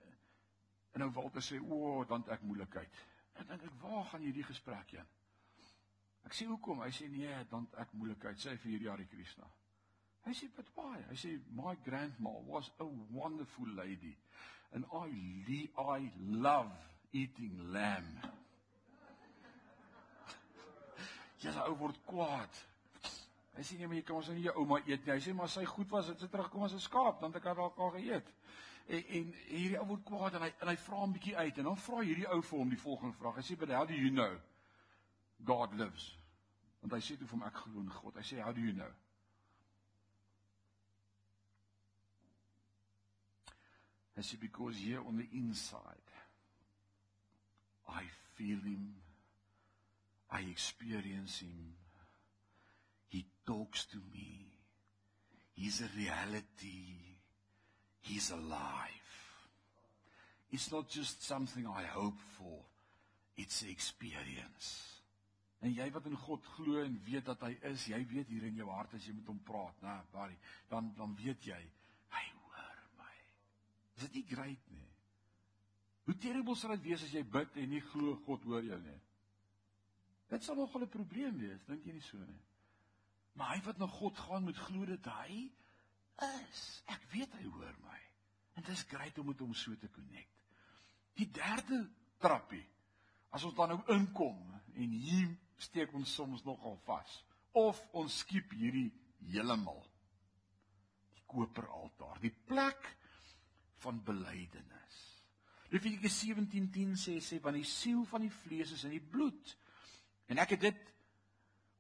[0.93, 2.93] en nou Walter sê o, oh, dan ek moeilikheid.
[3.35, 5.09] Ek dink ek waar gaan hierdie gesprek heen?
[6.25, 6.81] Ek sê hoekom?
[6.81, 8.39] Hy sê nee, dan ek moeilikheid.
[8.39, 9.49] Sê vir hierdie Hare Krishna.
[10.25, 11.03] Hy sê but why?
[11.11, 14.17] Hy sê my grandma was a wonderful lady
[14.73, 15.11] and I
[15.77, 18.31] I love eating lamb.
[21.45, 22.61] Ja, sy ou word kwaad.
[23.55, 25.13] Hy sê nee, maar jy kan ons nie jou ouma eet nie.
[25.13, 27.51] Hy sê maar sy goed was, dit het terugkom as 'n skaap, dan het ek
[27.51, 28.33] haar al geëet.
[28.87, 31.65] En, en hierdie ou word kwaad en hy en hy vra 'n bietjie uit en
[31.71, 33.37] dan vra hierdie ou vir hom die volgende vraag.
[33.37, 34.41] Hy sê, "But how do you know
[35.45, 36.19] God lives?"
[36.81, 38.15] Want hy sê toe vir hom ek glo in God.
[38.15, 38.93] Hy sê, "How do you know?"
[44.17, 46.04] Hy sê because here on the inside
[47.89, 48.05] I
[48.37, 48.95] feel him
[50.35, 51.75] I experience him.
[53.09, 54.49] He talks to me.
[55.55, 57.21] He's a reality.
[58.01, 58.91] He's alive.
[60.51, 62.59] It's not just something I hope for.
[63.37, 64.91] It's an experience.
[65.63, 68.59] En jy wat in God glo en weet dat hy is, jy weet hier in
[68.59, 70.37] jou hart as jy met hom praat, né, Barry,
[70.69, 71.61] dan dan weet jy
[72.13, 73.15] hy hoor my.
[73.97, 74.84] Is dit nie great nie?
[76.05, 79.01] Hoe terrible sal dit wees as jy bid en nie glo God hoor jou nie?
[80.33, 82.43] Dit sal nogal 'n probleem wees, dink jy nie so nie?
[83.35, 85.51] Maar hy wat na God gaan moet glo dat hy
[86.23, 86.83] is.
[86.87, 88.01] Ek weet hy hoor my.
[88.55, 90.31] En dit is grait om met hom so te connect.
[91.19, 92.67] Die derde trappie.
[93.31, 94.39] As ons dan nou inkom
[94.75, 98.93] en hier steek ons soms nogal vas of ons skiep hierdie
[99.31, 99.83] heeltemal.
[101.15, 102.97] Die koperaltaar, die plek
[103.83, 105.14] van belydenis.
[105.75, 109.57] Levitikus 17:10 sê sê want die siel van die vlees is in die bloed.
[110.31, 110.93] En ek het dit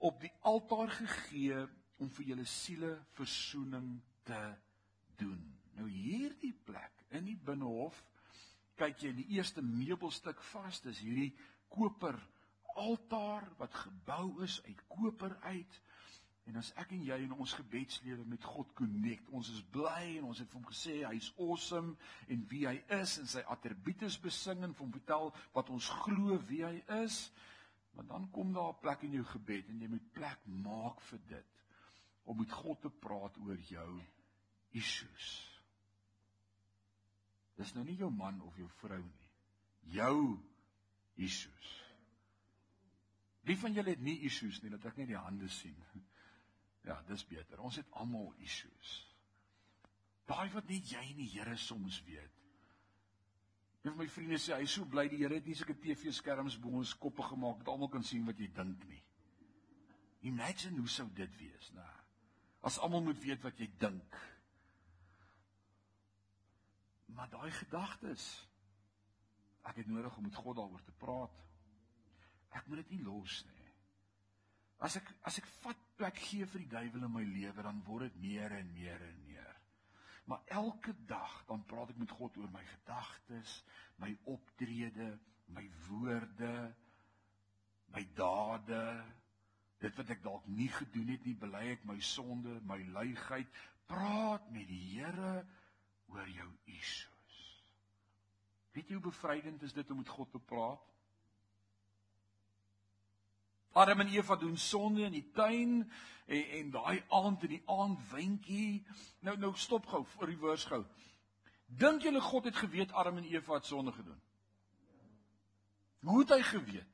[0.02, 1.60] op die altaar gegee
[2.02, 3.92] om vir julle siele verzoening
[4.26, 4.40] te
[5.20, 5.38] doen.
[5.78, 8.00] Nou hierdie plek in die binnehof
[8.74, 11.30] kyk jy in die eerste meubelstuk vas, dis hierdie
[11.70, 12.18] koper
[12.74, 15.80] altaar wat gebou is uit koper uit.
[16.44, 20.28] En as ek en jy in ons gebedslewe met God connect, ons is bly en
[20.28, 21.94] ons het vir hom gesê hy's awesome
[22.28, 26.60] en wie hy is en sy attribute besing en hom vertel wat ons glo wie
[26.66, 27.30] hy is.
[27.94, 31.20] Maar dan kom daar 'n plek in jou gebed en jy moet plek maak vir
[31.28, 31.64] dit
[32.24, 34.00] om met God te praat oor jou
[34.70, 35.30] issues.
[37.56, 39.30] Dis nou nie jou man of jou vrou nie.
[39.94, 40.38] Jou
[41.14, 41.70] issues.
[43.44, 44.70] Wie van julle het nie issues nie?
[44.72, 45.76] Laat ek net die hande sien.
[46.84, 47.60] Ja, dis beter.
[47.64, 48.94] Ons het almal issues.
[50.28, 52.40] Daai wat net jy en die Here soms weet.
[53.84, 56.56] Een van my vriende sê hy is so bly die Here het nie sulke TV-skerms
[56.60, 59.02] bo ons koppe gemaak dat almal kan sien wat jy dink nie.
[60.24, 61.90] Imagine hoe sou dit wees, nou.
[62.64, 64.16] As almal moet weet wat jy dink.
[67.12, 68.24] Maar daai gedagtes
[69.68, 71.36] ek het nodig om met God daaroor te praat.
[72.56, 73.63] Ek moet dit nie los nie.
[74.84, 78.10] As ek as ek vat plek gee vir die duiwel in my lewe, dan word
[78.10, 79.52] dit meer en meer en meer.
[80.28, 83.58] Maar elke dag dan praat ek met God oor my gedagtes,
[84.00, 85.10] my optrede,
[85.52, 86.54] my woorde,
[87.92, 88.84] my dade,
[89.84, 93.60] dit wat ek dalk nie gedoen het nie, bely ek my sonde, my luiheid.
[93.88, 95.34] Praat met die Here
[96.12, 97.38] oor jou issues.
[98.74, 100.93] Weet jy hoe bevrydend is dit om met God te praat?
[103.74, 105.80] Adam en Eva doen sonde in die tuin
[106.26, 108.84] en en daai aand in die aand windjie.
[109.26, 110.84] Nou nou stop gou vir die woord gou.
[111.66, 114.20] Dink julle God het geweet Adam en Eva het sonde gedoen?
[116.04, 116.90] Hoe het hy geweet?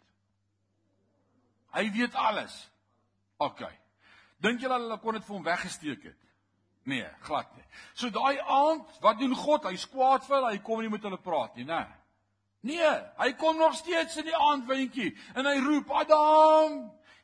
[1.74, 2.56] Hy weet alles.
[3.36, 3.62] OK.
[4.40, 6.28] Dink julle hulle kon dit vir hom weggesteek het?
[6.88, 7.66] Nee, glad nie.
[7.94, 9.68] So daai aand, wat doen God?
[9.68, 11.82] Hy's kwaad vir hulle, hy kom nie met hulle praat nie, né?
[11.84, 11.99] Nee.
[12.61, 16.81] Nee, hy kom nog steeds in die aandwindjie en hy roep Adam,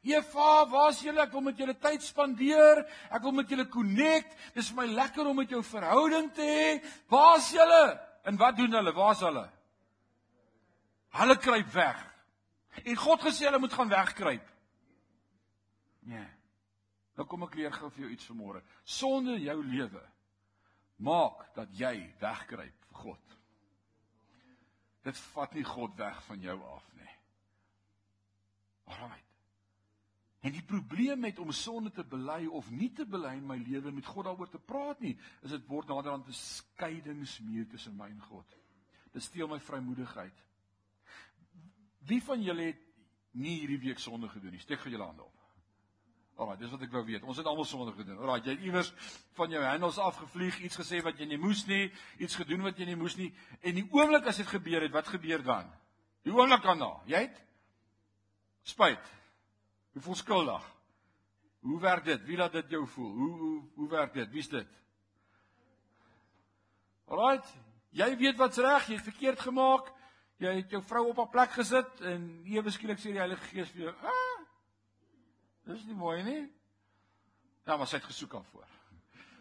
[0.07, 1.21] Eva, waar's julle?
[1.25, 2.85] Ek wil met julle tyd spandeer.
[3.11, 4.37] Ek wil met julle connect.
[4.55, 6.69] Dis vir my lekker om met jou verhouding te hê.
[7.11, 7.83] Waar's julle?
[8.27, 8.93] En wat doen hulle?
[8.95, 9.43] Waar's hulle?
[11.19, 12.05] Hulle kruip weg.
[12.85, 14.49] En God gesê hulle moet gaan wegkruip.
[16.07, 16.27] Nee.
[17.17, 18.63] Nou kom ek leer gou vir jou iets vanmôre.
[18.85, 20.05] Sonde jou lewe
[21.03, 23.26] maak dat jy wegkruip vir God.
[25.07, 27.15] Dit vat nie God weg van jou af nie.
[28.91, 29.23] Alraai.
[30.47, 33.91] En die probleem met om sonde te bely of nie te bely in my lewe
[33.95, 38.21] met God daaroor te praat nie, is dit word naderhand 'n skeidingsmuur tussen my en
[38.21, 38.57] God.
[39.13, 40.45] Dit steel my vrymoedigheid.
[42.07, 42.83] Wie van julle het
[43.31, 44.61] nie hierdie week sonde gedoen nie?
[44.61, 45.36] Steek vir julle hande op.
[46.37, 47.25] Alraai, dis wat ek wou weet.
[47.25, 48.19] Ons het almal sonde gedoen.
[48.21, 48.91] Alraai, jy het iewers
[49.39, 51.87] van jou handels afgevlieg, iets gesê wat jy nie moes nie,
[52.21, 53.31] iets gedoen wat jy nie moes nie.
[53.65, 55.71] En die oomblik as dit gebeur het, wat gebeur dan?
[56.29, 57.41] Die oomblik daarna, jy het
[58.69, 59.13] spyt.
[59.97, 60.65] Jy voel skuldig.
[61.67, 62.25] Hoe werk dit?
[62.29, 63.13] Wie laat dit jou voel?
[63.17, 64.29] Hoe hoe hoe werk dit?
[64.35, 64.69] Wie's dit?
[67.09, 67.49] Alraait,
[67.97, 69.89] jy weet wat's reg, jy het verkeerd gemaak.
[70.43, 73.71] Jy het jou vrou op haar plek gesit en ewe skielik sê die Heilige Gees
[73.73, 74.36] vir jou, "Ah,
[75.67, 76.43] dis nie mooi nie."
[77.67, 78.67] Ja, maar sy het gesoek daarvoor.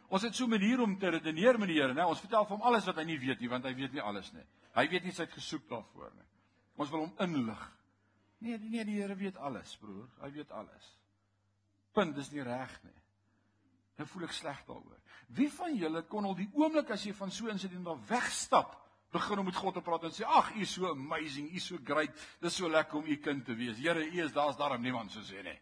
[0.10, 2.06] Ons het so 'n manier om te redeneer met die Here, né?
[2.06, 4.32] Ons vertel vir hom alles wat hy nie weet nie, want hy weet nie alles
[4.34, 4.46] nie.
[4.74, 6.28] Hy weet nie sy het gesoek daarvoor nie.
[6.76, 7.72] Ons wil hom inlig.
[8.40, 10.10] Nee, nee, die Here weet alles, broer.
[10.22, 11.00] Hy weet alles.
[11.94, 13.02] Punt, dis nie reg nie.
[13.98, 15.00] Nou voel ek sleg daaroor.
[15.28, 18.76] Wie van julle kon al die oomblik as jy van so 'n insident daar wegstap,
[19.12, 21.66] begin om met God te praat en sê: "Ag, U is so amazing, U is
[21.66, 22.12] so great.
[22.42, 23.78] Dis so lekker om U kind te wees.
[23.78, 25.60] Here, U is daar's daarom niemand so sê nie."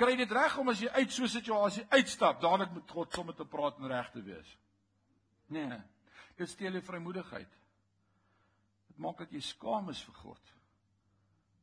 [0.00, 3.34] Kry dit reg om as jy uit so 'n situasie uitstap, dadelik met God sommer
[3.34, 4.58] te praat en reg te wees?
[5.46, 5.80] Nee.
[6.36, 7.52] Dit steel jou vrymoedigheid.
[8.86, 10.54] Dit maak dat jy skaam is vir God.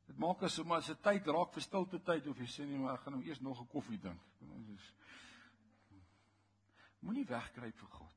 [0.07, 2.77] Dit maak as sommer as 'n tyd raak vir stilte tyd of jy sê nee
[2.77, 4.21] maar ek gaan nou eers nog 'n koffie drink.
[6.99, 8.16] Moenie wegkruip vir God.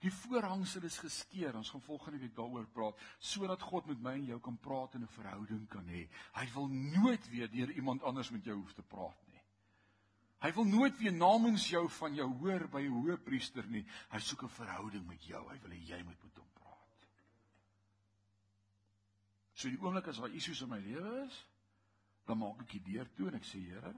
[0.00, 1.56] Die voorhangsel is geskeur.
[1.56, 5.02] Ons gaan volgende week daaroor praat sodat God met my en jou kan praat en
[5.02, 6.08] 'n verhouding kan hê.
[6.32, 9.42] Hy wil nooit weer deur iemand anders met jou hoef te praat nie.
[10.40, 13.86] Hy wil nooit weer namens jou van jou hoor by 'n hoëpriester nie.
[14.08, 15.48] Hy soek 'n verhouding met jou.
[15.48, 16.50] Hy wil hê jy moet met hom
[19.60, 21.36] So die oomblik as daar issues in my lewe is,
[22.24, 23.92] dan maak ek die deur toe en ek sê Here,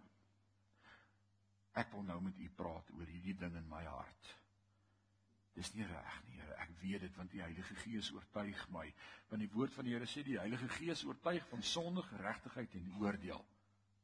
[1.78, 4.32] ek wil nou met U praat oor hierdie ding in my hart.
[5.54, 6.54] Dis nie reg nie, Here.
[6.64, 8.86] Ek weet dit want die Heilige Gees oortuig my.
[9.30, 12.94] Want die woord van die Here sê die Heilige Gees oortuig van sonde, geregtigheid en
[13.02, 13.44] oordeel.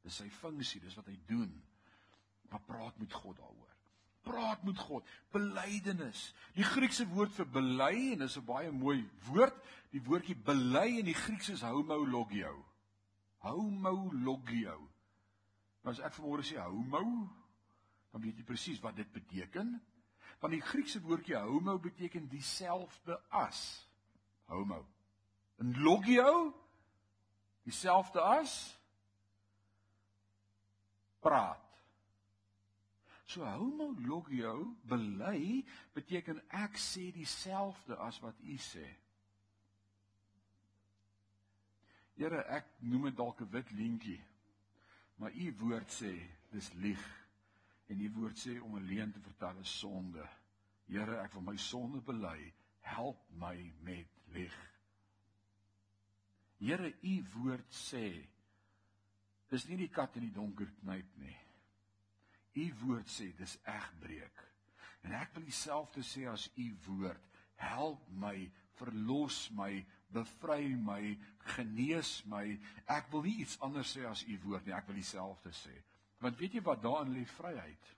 [0.05, 1.55] Dis sy funksie, dis wat hy doen.
[2.51, 3.69] Maar praat met God daaroor
[4.29, 5.07] praat met God.
[5.33, 6.33] Belydenis.
[6.57, 9.57] Die Griekse woord vir bely en dis 'n baie mooi woord.
[9.91, 12.65] Die woordjie bely in die Grieks is homologio.
[13.39, 14.77] Homologio.
[15.83, 17.29] Nou as ek vanmôre sê homo,
[18.13, 19.81] dan weet jy presies wat dit beteken.
[20.39, 23.87] Want die Griekse woordjie homo beteken dieselfde as.
[24.45, 24.87] Homo.
[25.59, 26.55] En logio
[27.63, 28.79] dieselfde as
[31.21, 31.65] praat.
[33.29, 34.55] So homologio
[34.89, 38.87] bely beteken ek sê dieselfde as wat u sê.
[42.17, 44.23] Here, ek noem dit dalk 'n wit leentjie.
[45.21, 46.15] Maar u woord sê
[46.51, 47.05] dis lieg.
[47.89, 50.29] En u woord sê om 'n leuen te vertel is sonde.
[50.89, 52.53] Here, ek wil my sonde bely.
[52.81, 54.57] Help my met lieg.
[56.59, 58.29] Here, u woord sê
[59.49, 61.37] dis nie die kat in die donker knyp nie.
[62.55, 64.45] U woord sê dis egbreek.
[65.07, 67.25] En ek wil dieselfde sê as u woord.
[67.57, 71.17] Help my, verlos my, bevry my,
[71.55, 72.45] genees my.
[72.87, 74.75] Ek wil nie iets anders sê as u woord nie.
[74.77, 75.77] Ek wil dieselfde sê.
[76.19, 77.95] Want weet jy wat daarin lê vryheid?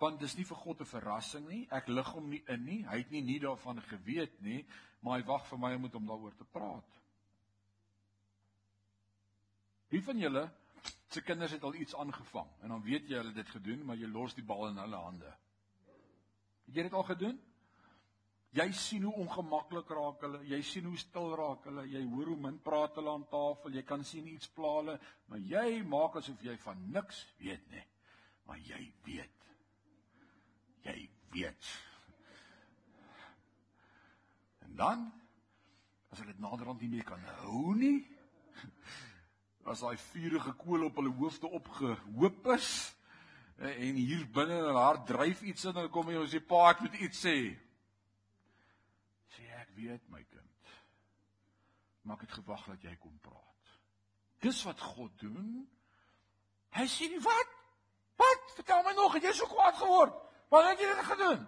[0.00, 1.66] Want dis nie vir God 'n verrassing nie.
[1.70, 2.82] Ek lig hom nie in nie.
[2.84, 4.66] Hy het nie nie daarvan geweet nie,
[5.00, 7.00] maar hy wag vir my om met hom daaroor te praat.
[9.88, 10.50] Wie van julle
[11.08, 13.96] se kinders het al iets aangevang en dan weet jy hulle het dit gedoen, maar
[13.96, 15.36] jy los die bal in hulle hande.
[16.66, 17.40] Het jy dit al gedoen?
[18.56, 22.38] Jy sien hoe ongemaklik raak hulle, jy sien hoe stil raak hulle, jy hoor hoe
[22.40, 24.94] min praat hulle aan tafel, jy kan sien iets pla hulle,
[25.28, 27.84] maar jy maak asof jy van niks weet nie.
[28.48, 29.44] Maar jy weet.
[30.86, 30.96] Jy
[31.34, 31.70] weet.
[34.64, 35.06] En dan
[36.12, 37.98] as hulle dit naderhand nie meer kan hou nie,
[39.68, 42.70] as daai vuurige kool op hulle hoofde opgehoop is
[43.56, 46.70] en hier binne in hart dryf iets in en dan kom jy en sê pa
[46.70, 47.36] ek moet iets sê.
[49.76, 50.68] Ek weet my kind.
[52.08, 53.72] Maak dit gewag dat jy kom praat.
[54.40, 55.66] Dis wat God doen.
[56.72, 57.50] Hy sê nie wat?
[58.16, 58.54] Wat?
[58.56, 60.14] Vertel my nog, het jy so kwaad geword?
[60.48, 61.44] Wat het jy dit gedoen?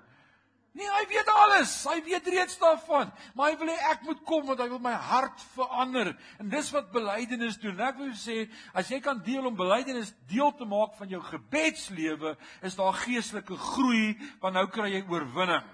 [0.77, 1.73] Nee, hy weet alles.
[1.89, 4.93] Hy weet reeds daarvan, maar hy wil hê ek moet kom want hy wil my
[5.09, 6.13] hart verander.
[6.37, 7.81] En dis wat belydenis doen.
[7.81, 8.43] Ek wil sê,
[8.77, 13.57] as jy kan deel om belydenis deel te maak van jou gebedslewe, is daar geestelike
[13.73, 15.65] groei, want nou kry jy oorwinning.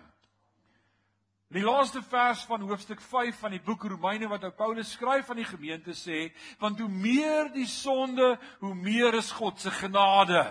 [1.55, 5.39] Die laaste vers van hoofstuk 5 van die boek Romeine wat ou Paulus skryf aan
[5.39, 10.43] die gemeente sê, want hoe meer die sonde, hoe meer is God se genade.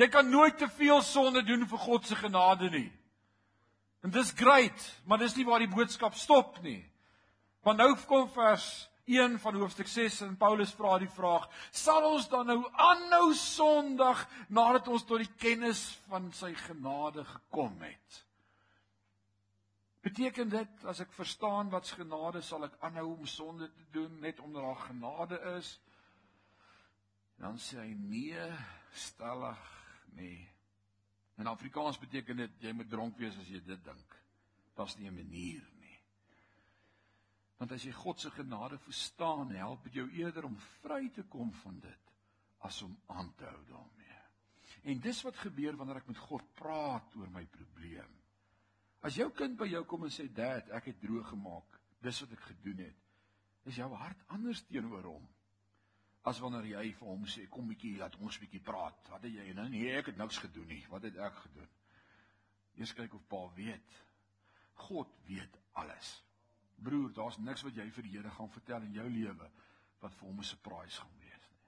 [0.00, 2.88] Jy kan nooit te veel sonde doen vir God se genade nie.
[4.00, 6.80] En dis great, maar dis nie waar die boodskap stop nie.
[7.68, 12.32] Want nou kom vers 1 van hoofstuk 6 en Paulus vra die vraag: Sal ons
[12.32, 18.23] dan nou aanhou sondig nadat ons tot die kennis van sy genade gekom het?
[20.04, 24.40] Beteken dit as ek verstaan wat's genade sal ek aanhou om sonde te doen net
[24.44, 25.78] omdat daar genade is?
[27.40, 28.48] Dan sê hy nee,
[28.92, 29.62] stellig
[30.18, 30.42] nee.
[31.40, 34.18] In Afrikaans beteken dit jy moet dronk wees as jy dit dink.
[34.76, 35.98] Dit's nie 'n manier nie.
[37.58, 41.52] Want as jy God se genade verstaan, help dit jou eerder om vry te kom
[41.52, 42.12] van dit
[42.58, 44.20] as om aan te hou daarmee.
[44.82, 48.23] En dis wat gebeur wanneer ek met God praat oor my probleem.
[49.04, 51.80] As jou kind by jou kom en sê, "Dad, ek het droog gemaak.
[52.00, 52.96] Dis wat ek gedoen het."
[53.64, 55.28] Is jou hart anders teenoor hom
[56.24, 59.10] as wanneer jy vir hom sê kom bietjie laat ons bietjie praat.
[59.12, 59.66] Wat het jy nou?
[59.68, 60.80] Nee, ek het niks gedoen nie.
[60.92, 61.68] Wat het ek gedoen?
[62.80, 63.98] Eers kyk of pa weet.
[64.86, 66.16] God weet alles.
[66.84, 69.50] Broer, daar's niks wat jy vir die Here gaan vertel in jou lewe
[70.00, 71.62] wat vir hom 'n surprise gaan wees nie.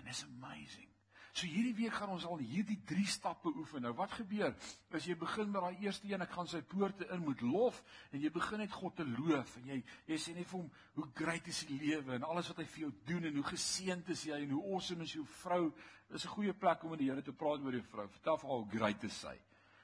[0.00, 0.91] En dis amazing.
[1.32, 3.86] So hierdie week gaan ons al hierdie 3 stappe oefen.
[3.86, 4.52] Nou wat gebeur
[4.92, 7.78] as jy begin met daai eerste een, ek gaan sy poorte in moet lof
[8.12, 9.78] en jy begin net God te loof en jy
[10.10, 10.68] jy sê net vir hom
[10.98, 14.12] hoe great is die lewe en alles wat hy vir jou doen en hoe geseënd
[14.12, 15.72] is jy en hoe awesome is jou vrou.
[16.12, 18.08] Dis 'n goeie plek om met die Here te praat oor jou vrou.
[18.08, 19.36] Vertel vir haar hoe great is sy.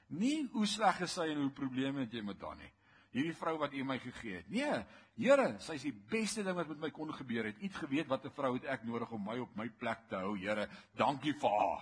[0.09, 2.73] Nie hoe sleg is sy en hoe probleme het jy met haar nie
[3.15, 4.49] hierdie vrou wat U my gegee het.
[4.53, 4.81] Nee,
[5.19, 7.57] Here, sy is die beste ding wat met my kon gebeur het.
[7.59, 10.37] U het geweet watter vrou het ek nodig om my op my plek te hou,
[10.39, 10.69] Here.
[10.95, 11.81] Dankie vir haar.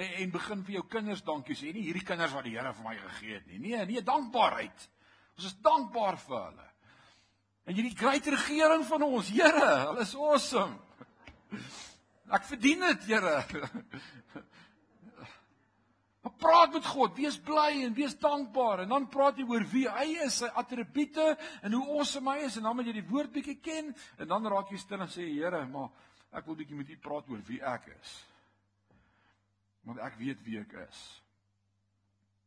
[0.00, 2.86] En, en begin vir jou kinders dankie sê, nie hierdie kinders wat die Here vir
[2.86, 3.60] my gegee het nie.
[3.66, 4.86] Nee, nee, dankbaarheid.
[5.36, 6.68] Ons is dankbaar vir hulle.
[7.68, 10.80] En hierdie groot regering van ons, Here, hulle is awesome.
[12.30, 13.36] Ek verdien dit, Here.
[16.20, 19.86] Maar praat met God, wees bly en wees dankbaar en dan praat jy oor wie
[19.88, 21.26] hy is, sy attribute
[21.64, 23.88] en hoe awesome hy is en dan moet jy die woord bietjie ken
[24.20, 25.88] en dan raak jy stil en sê Here, maar
[26.36, 28.12] ek wil bietjie met U praat oor wie ek is.
[29.88, 31.00] Want ek weet wie ek is.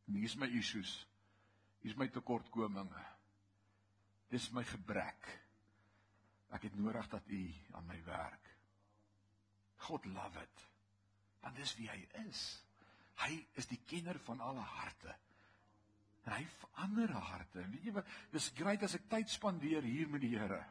[0.08, 0.92] En hier is my issues.
[1.82, 3.06] Hier is my tekortkominge.
[4.30, 5.32] Dis my gebrek.
[6.54, 7.42] Ek het nodig dat U
[7.74, 8.52] aan my werk.
[9.88, 10.68] God love it.
[11.42, 12.44] Want dis wie hy is.
[13.22, 15.16] Hy is die kenner van alle harte.
[16.24, 17.66] En hy verander harte.
[17.72, 18.08] Weet jy wat?
[18.32, 20.62] Dis great as ek tyd spandeer hier met die Here.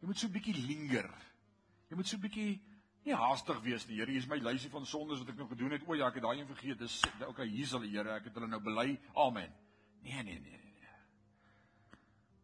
[0.00, 1.08] Jy moet so 'n bietjie linger.
[1.88, 2.60] Jy moet so 'n bietjie
[3.04, 3.96] nie haastig wees nie.
[3.96, 5.82] Here, hier is my lysie van sondes wat ek nog gedoen het.
[5.86, 6.78] O ja, ek het daai een vergeet.
[6.78, 8.14] Dis okay, hier is die Here.
[8.14, 9.00] Ek het hulle nou bely.
[9.14, 9.52] Amen.
[10.02, 10.74] Nee, nee, nee, nee.
[10.74, 10.98] nee.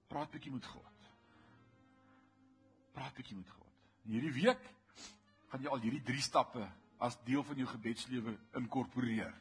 [0.08, 1.08] Praat bietjie met God.
[2.92, 3.74] Praat bietjie met God.
[4.08, 4.62] Hierdie week
[5.50, 9.34] gaan jy al hierdie 3 stappe as deel van jou gebedslewe inkorporeer.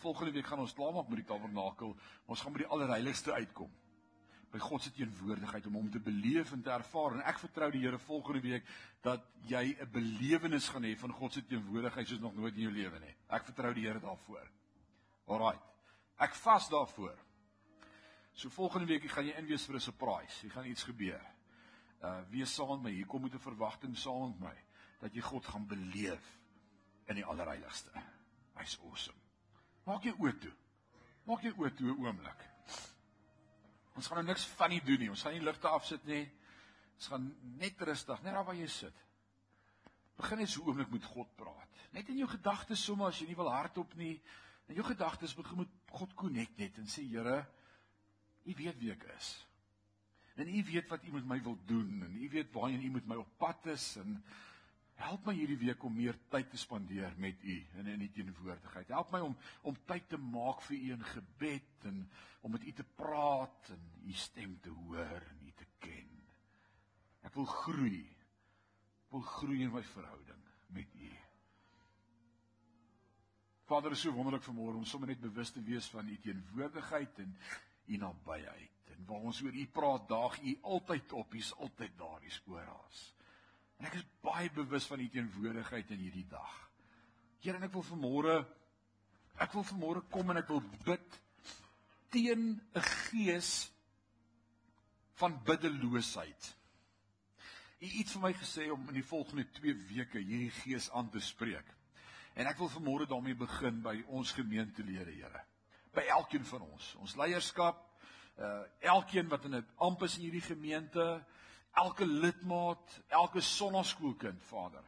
[0.00, 1.94] Volgende week gaan ons klaarmaak met die tabernakel.
[2.26, 3.70] Ons gaan by die allerheiligste uitkom.
[4.50, 7.82] By God se teenwoordigheid om hom te beleef en te ervaar en ek vertrou die
[7.84, 8.64] Here volgende week
[9.04, 12.72] dat jy 'n belewenis gaan hê van God se teenwoordigheid soos nog nooit in jou
[12.72, 13.14] lewe nie.
[13.28, 14.50] Ek vertrou die Here daarvoor.
[15.26, 15.58] Alraai.
[16.18, 17.16] Ek vas daarvoor.
[18.32, 20.40] So volgende week gaan jy inwees vir 'n surprise.
[20.40, 21.22] Hier gaan iets gebeur.
[22.02, 22.90] Uh wees saam met my.
[22.90, 24.56] Hier kom met 'n verwagting saam met my
[25.00, 26.39] dat jy God gaan beleef
[27.10, 27.90] in die allerheiligste.
[28.58, 29.18] Hy's awesome.
[29.88, 30.52] Maak jou oë toe.
[31.26, 32.46] Maak jou oë toe 'n oomblik.
[33.96, 35.10] Ons gaan nou niks van nie doen nie.
[35.10, 36.30] Ons gaan nie ligte afsit nie.
[36.96, 38.94] Ons gaan net rustig, net daar waar jy sit.
[40.16, 41.68] Begin net so oomblik met God praat.
[41.92, 44.20] Net in jou gedagtes sommer as jy nie wil hardop nie.
[44.68, 47.46] In jou gedagtes begin met God connect net en sê Here,
[48.44, 49.46] U weet wie ek is.
[50.36, 53.06] En U weet wat U met my wil doen en U weet waarheen U met
[53.06, 54.22] my op pad is en
[55.00, 58.90] Help my hierdie week om meer tyd te spandeer met U in in die teenwoordigheid.
[58.92, 59.36] Help my om
[59.68, 62.02] om tyd te maak vir U in gebed en
[62.44, 66.10] om met U te praat en U stem te hoor en U te ken.
[67.24, 68.04] Ek wil groei.
[69.06, 70.44] Ek wil groei in my verhouding
[70.76, 71.10] met U.
[73.70, 77.36] Vader, is so wonderlik vanmôre om sommer net bewus te wees van U teenwoordigheid en
[77.86, 78.92] U nabyheid.
[78.96, 81.34] En waar ons oor U praat, daag U altyd op.
[81.38, 83.04] U's altyd daar, U spoor ons.
[83.80, 86.56] En ek is baie bewus van u teenwoordigheid in hierdie dag.
[87.40, 88.38] Here, ek wil vanmôre
[89.40, 91.20] ek wil vanmôre kom en ek wil bid
[92.12, 93.70] teen 'n gees
[95.16, 96.54] van biddeloosheid.
[97.80, 101.08] Hy het iets vir my gesê om in die volgende 2 weke hierdie gees aan
[101.10, 101.64] te spreek.
[102.36, 105.44] En ek wil vanmôre daarmee begin by ons gemeentelede, Here.
[105.94, 107.80] By elkeen van ons, ons leierskap,
[108.36, 111.24] uh elkeen wat in 'n amp is in hierdie gemeente,
[111.72, 114.84] elke lidmaat, elke sonnaskoolkind, Vader.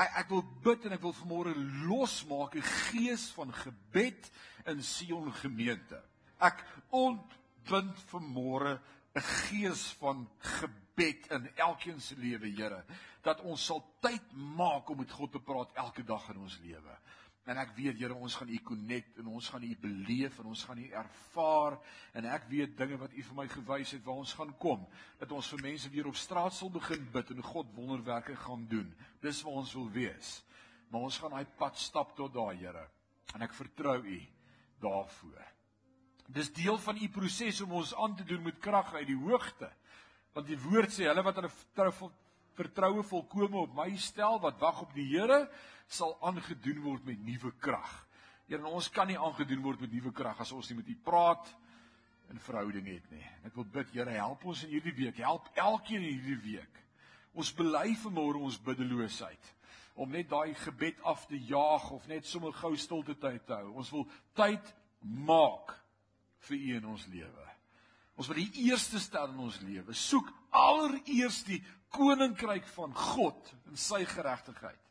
[0.00, 1.54] Ek ek wil bid en ek wil vanmôre
[1.88, 4.30] losmaak 'n gees van gebed
[4.66, 6.00] in Sion gemeente.
[6.40, 8.80] Ek ontbind vanmôre
[9.14, 12.84] 'n gees van gebed in elkeen se lewe, Here,
[13.22, 16.98] dat ons sal tyd maak om met God te praat elke dag in ons lewe.
[17.50, 20.60] En ek weet Here, ons gaan U connect en ons gaan U beleef en ons
[20.68, 21.78] gaan U ervaar
[22.18, 24.84] en ek weet dinge wat U vir my gewys het waar ons gaan kom,
[25.18, 28.92] dat ons vir mense weer op straat sal begin bid en God wonderwerke gaan doen.
[29.24, 30.36] Dis waar ons wil wees.
[30.90, 32.86] Maar ons gaan daai pad stap tot daar, Here.
[33.34, 34.20] En ek vertrou U
[34.82, 35.42] daarvoor.
[36.30, 39.72] Dis deel van U proses om ons aan te doen met krag uit die hoogte.
[40.36, 41.50] Want die woord sê hulle wat hulle
[42.54, 45.48] vertroue volkome op my stel wat wag op die Here
[45.90, 47.90] sal aangedoen word met nuwe krag.
[48.50, 51.50] Here, ons kan nie aangedoen word met nuwe krag as ons nie met U praat
[52.30, 53.24] in verhouding het nie.
[53.46, 55.18] Ek wil bid, Here, help ons in hierdie week.
[55.22, 56.82] Help elkeen in hierdie week.
[57.34, 59.56] Ons bely vanmôre ons biddeloosheid
[60.00, 63.74] om net daai gebed af te jaag of net sommer gou stilte tyd te hou.
[63.82, 64.06] Ons wil
[64.38, 64.70] tyd
[65.02, 65.74] maak
[66.48, 67.48] vir U in ons lewe.
[68.20, 69.94] Ons wil die eerste stel in ons lewe.
[69.96, 71.60] Soek allereers die
[71.94, 74.89] koninkryk van God en sy geregtigheid.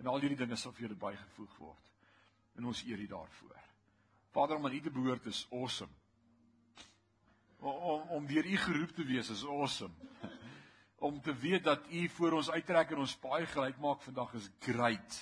[0.00, 1.90] En al hierdie dinge sal vir julle bygevoeg word.
[2.58, 3.60] En ons eer U daarvoor.
[4.34, 5.92] Vader, om aan U te behoort is awesome.
[7.58, 9.94] Om om deur U geroep te wees is awesome.
[10.98, 14.50] Om te weet dat U voor ons uittrek en ons paai gelyk maak vandag is
[14.66, 15.20] great.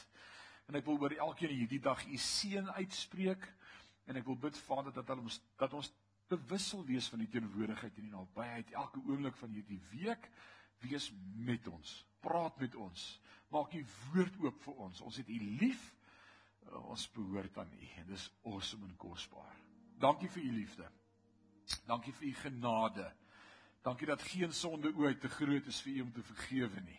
[0.66, 3.44] En ek wil oor elkeen hierdie dag U seën uitspreek
[4.10, 5.92] en ek wil bid Vader dat ons dat ons
[6.32, 10.28] bewus sal wees van die teenwoordigheid en die nabyheid elke oomblik van hierdie week
[10.82, 11.92] wees met ons
[12.24, 13.04] praat met ons
[13.52, 13.82] maak u
[14.12, 15.00] woord oop vir ons.
[15.00, 15.90] Ons het u lief.
[16.86, 17.90] Ons behoort aan u.
[18.00, 19.62] En dis awesome en kosbaar
[20.02, 20.88] dankie vir u liefde.
[21.86, 23.06] Dankie vir u genade.
[23.82, 26.98] Dankie dat geen sonde ooit te groot is vir u om te vergewe nie.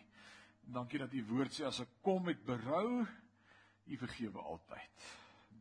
[0.66, 3.04] En dankie dat u woord sê as ek kom met berou
[3.84, 5.08] u vergewe altyd.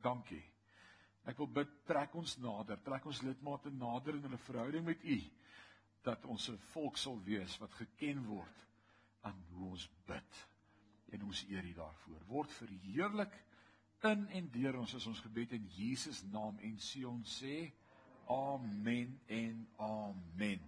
[0.03, 0.43] Dankie.
[1.27, 5.19] Ek wil bid trek ons nader, trek ons lidmate nader in hulle verhouding met U
[6.03, 8.65] dat ons 'n volk sal wees wat geken word
[9.21, 10.52] aan hoe ons bid
[11.13, 12.21] en ons eer U daarvoor.
[12.27, 13.35] Word verheerlik
[14.09, 17.57] in en deur ons as ons gebed in Jesus naam en sê ons sê
[18.31, 20.63] amen en amen.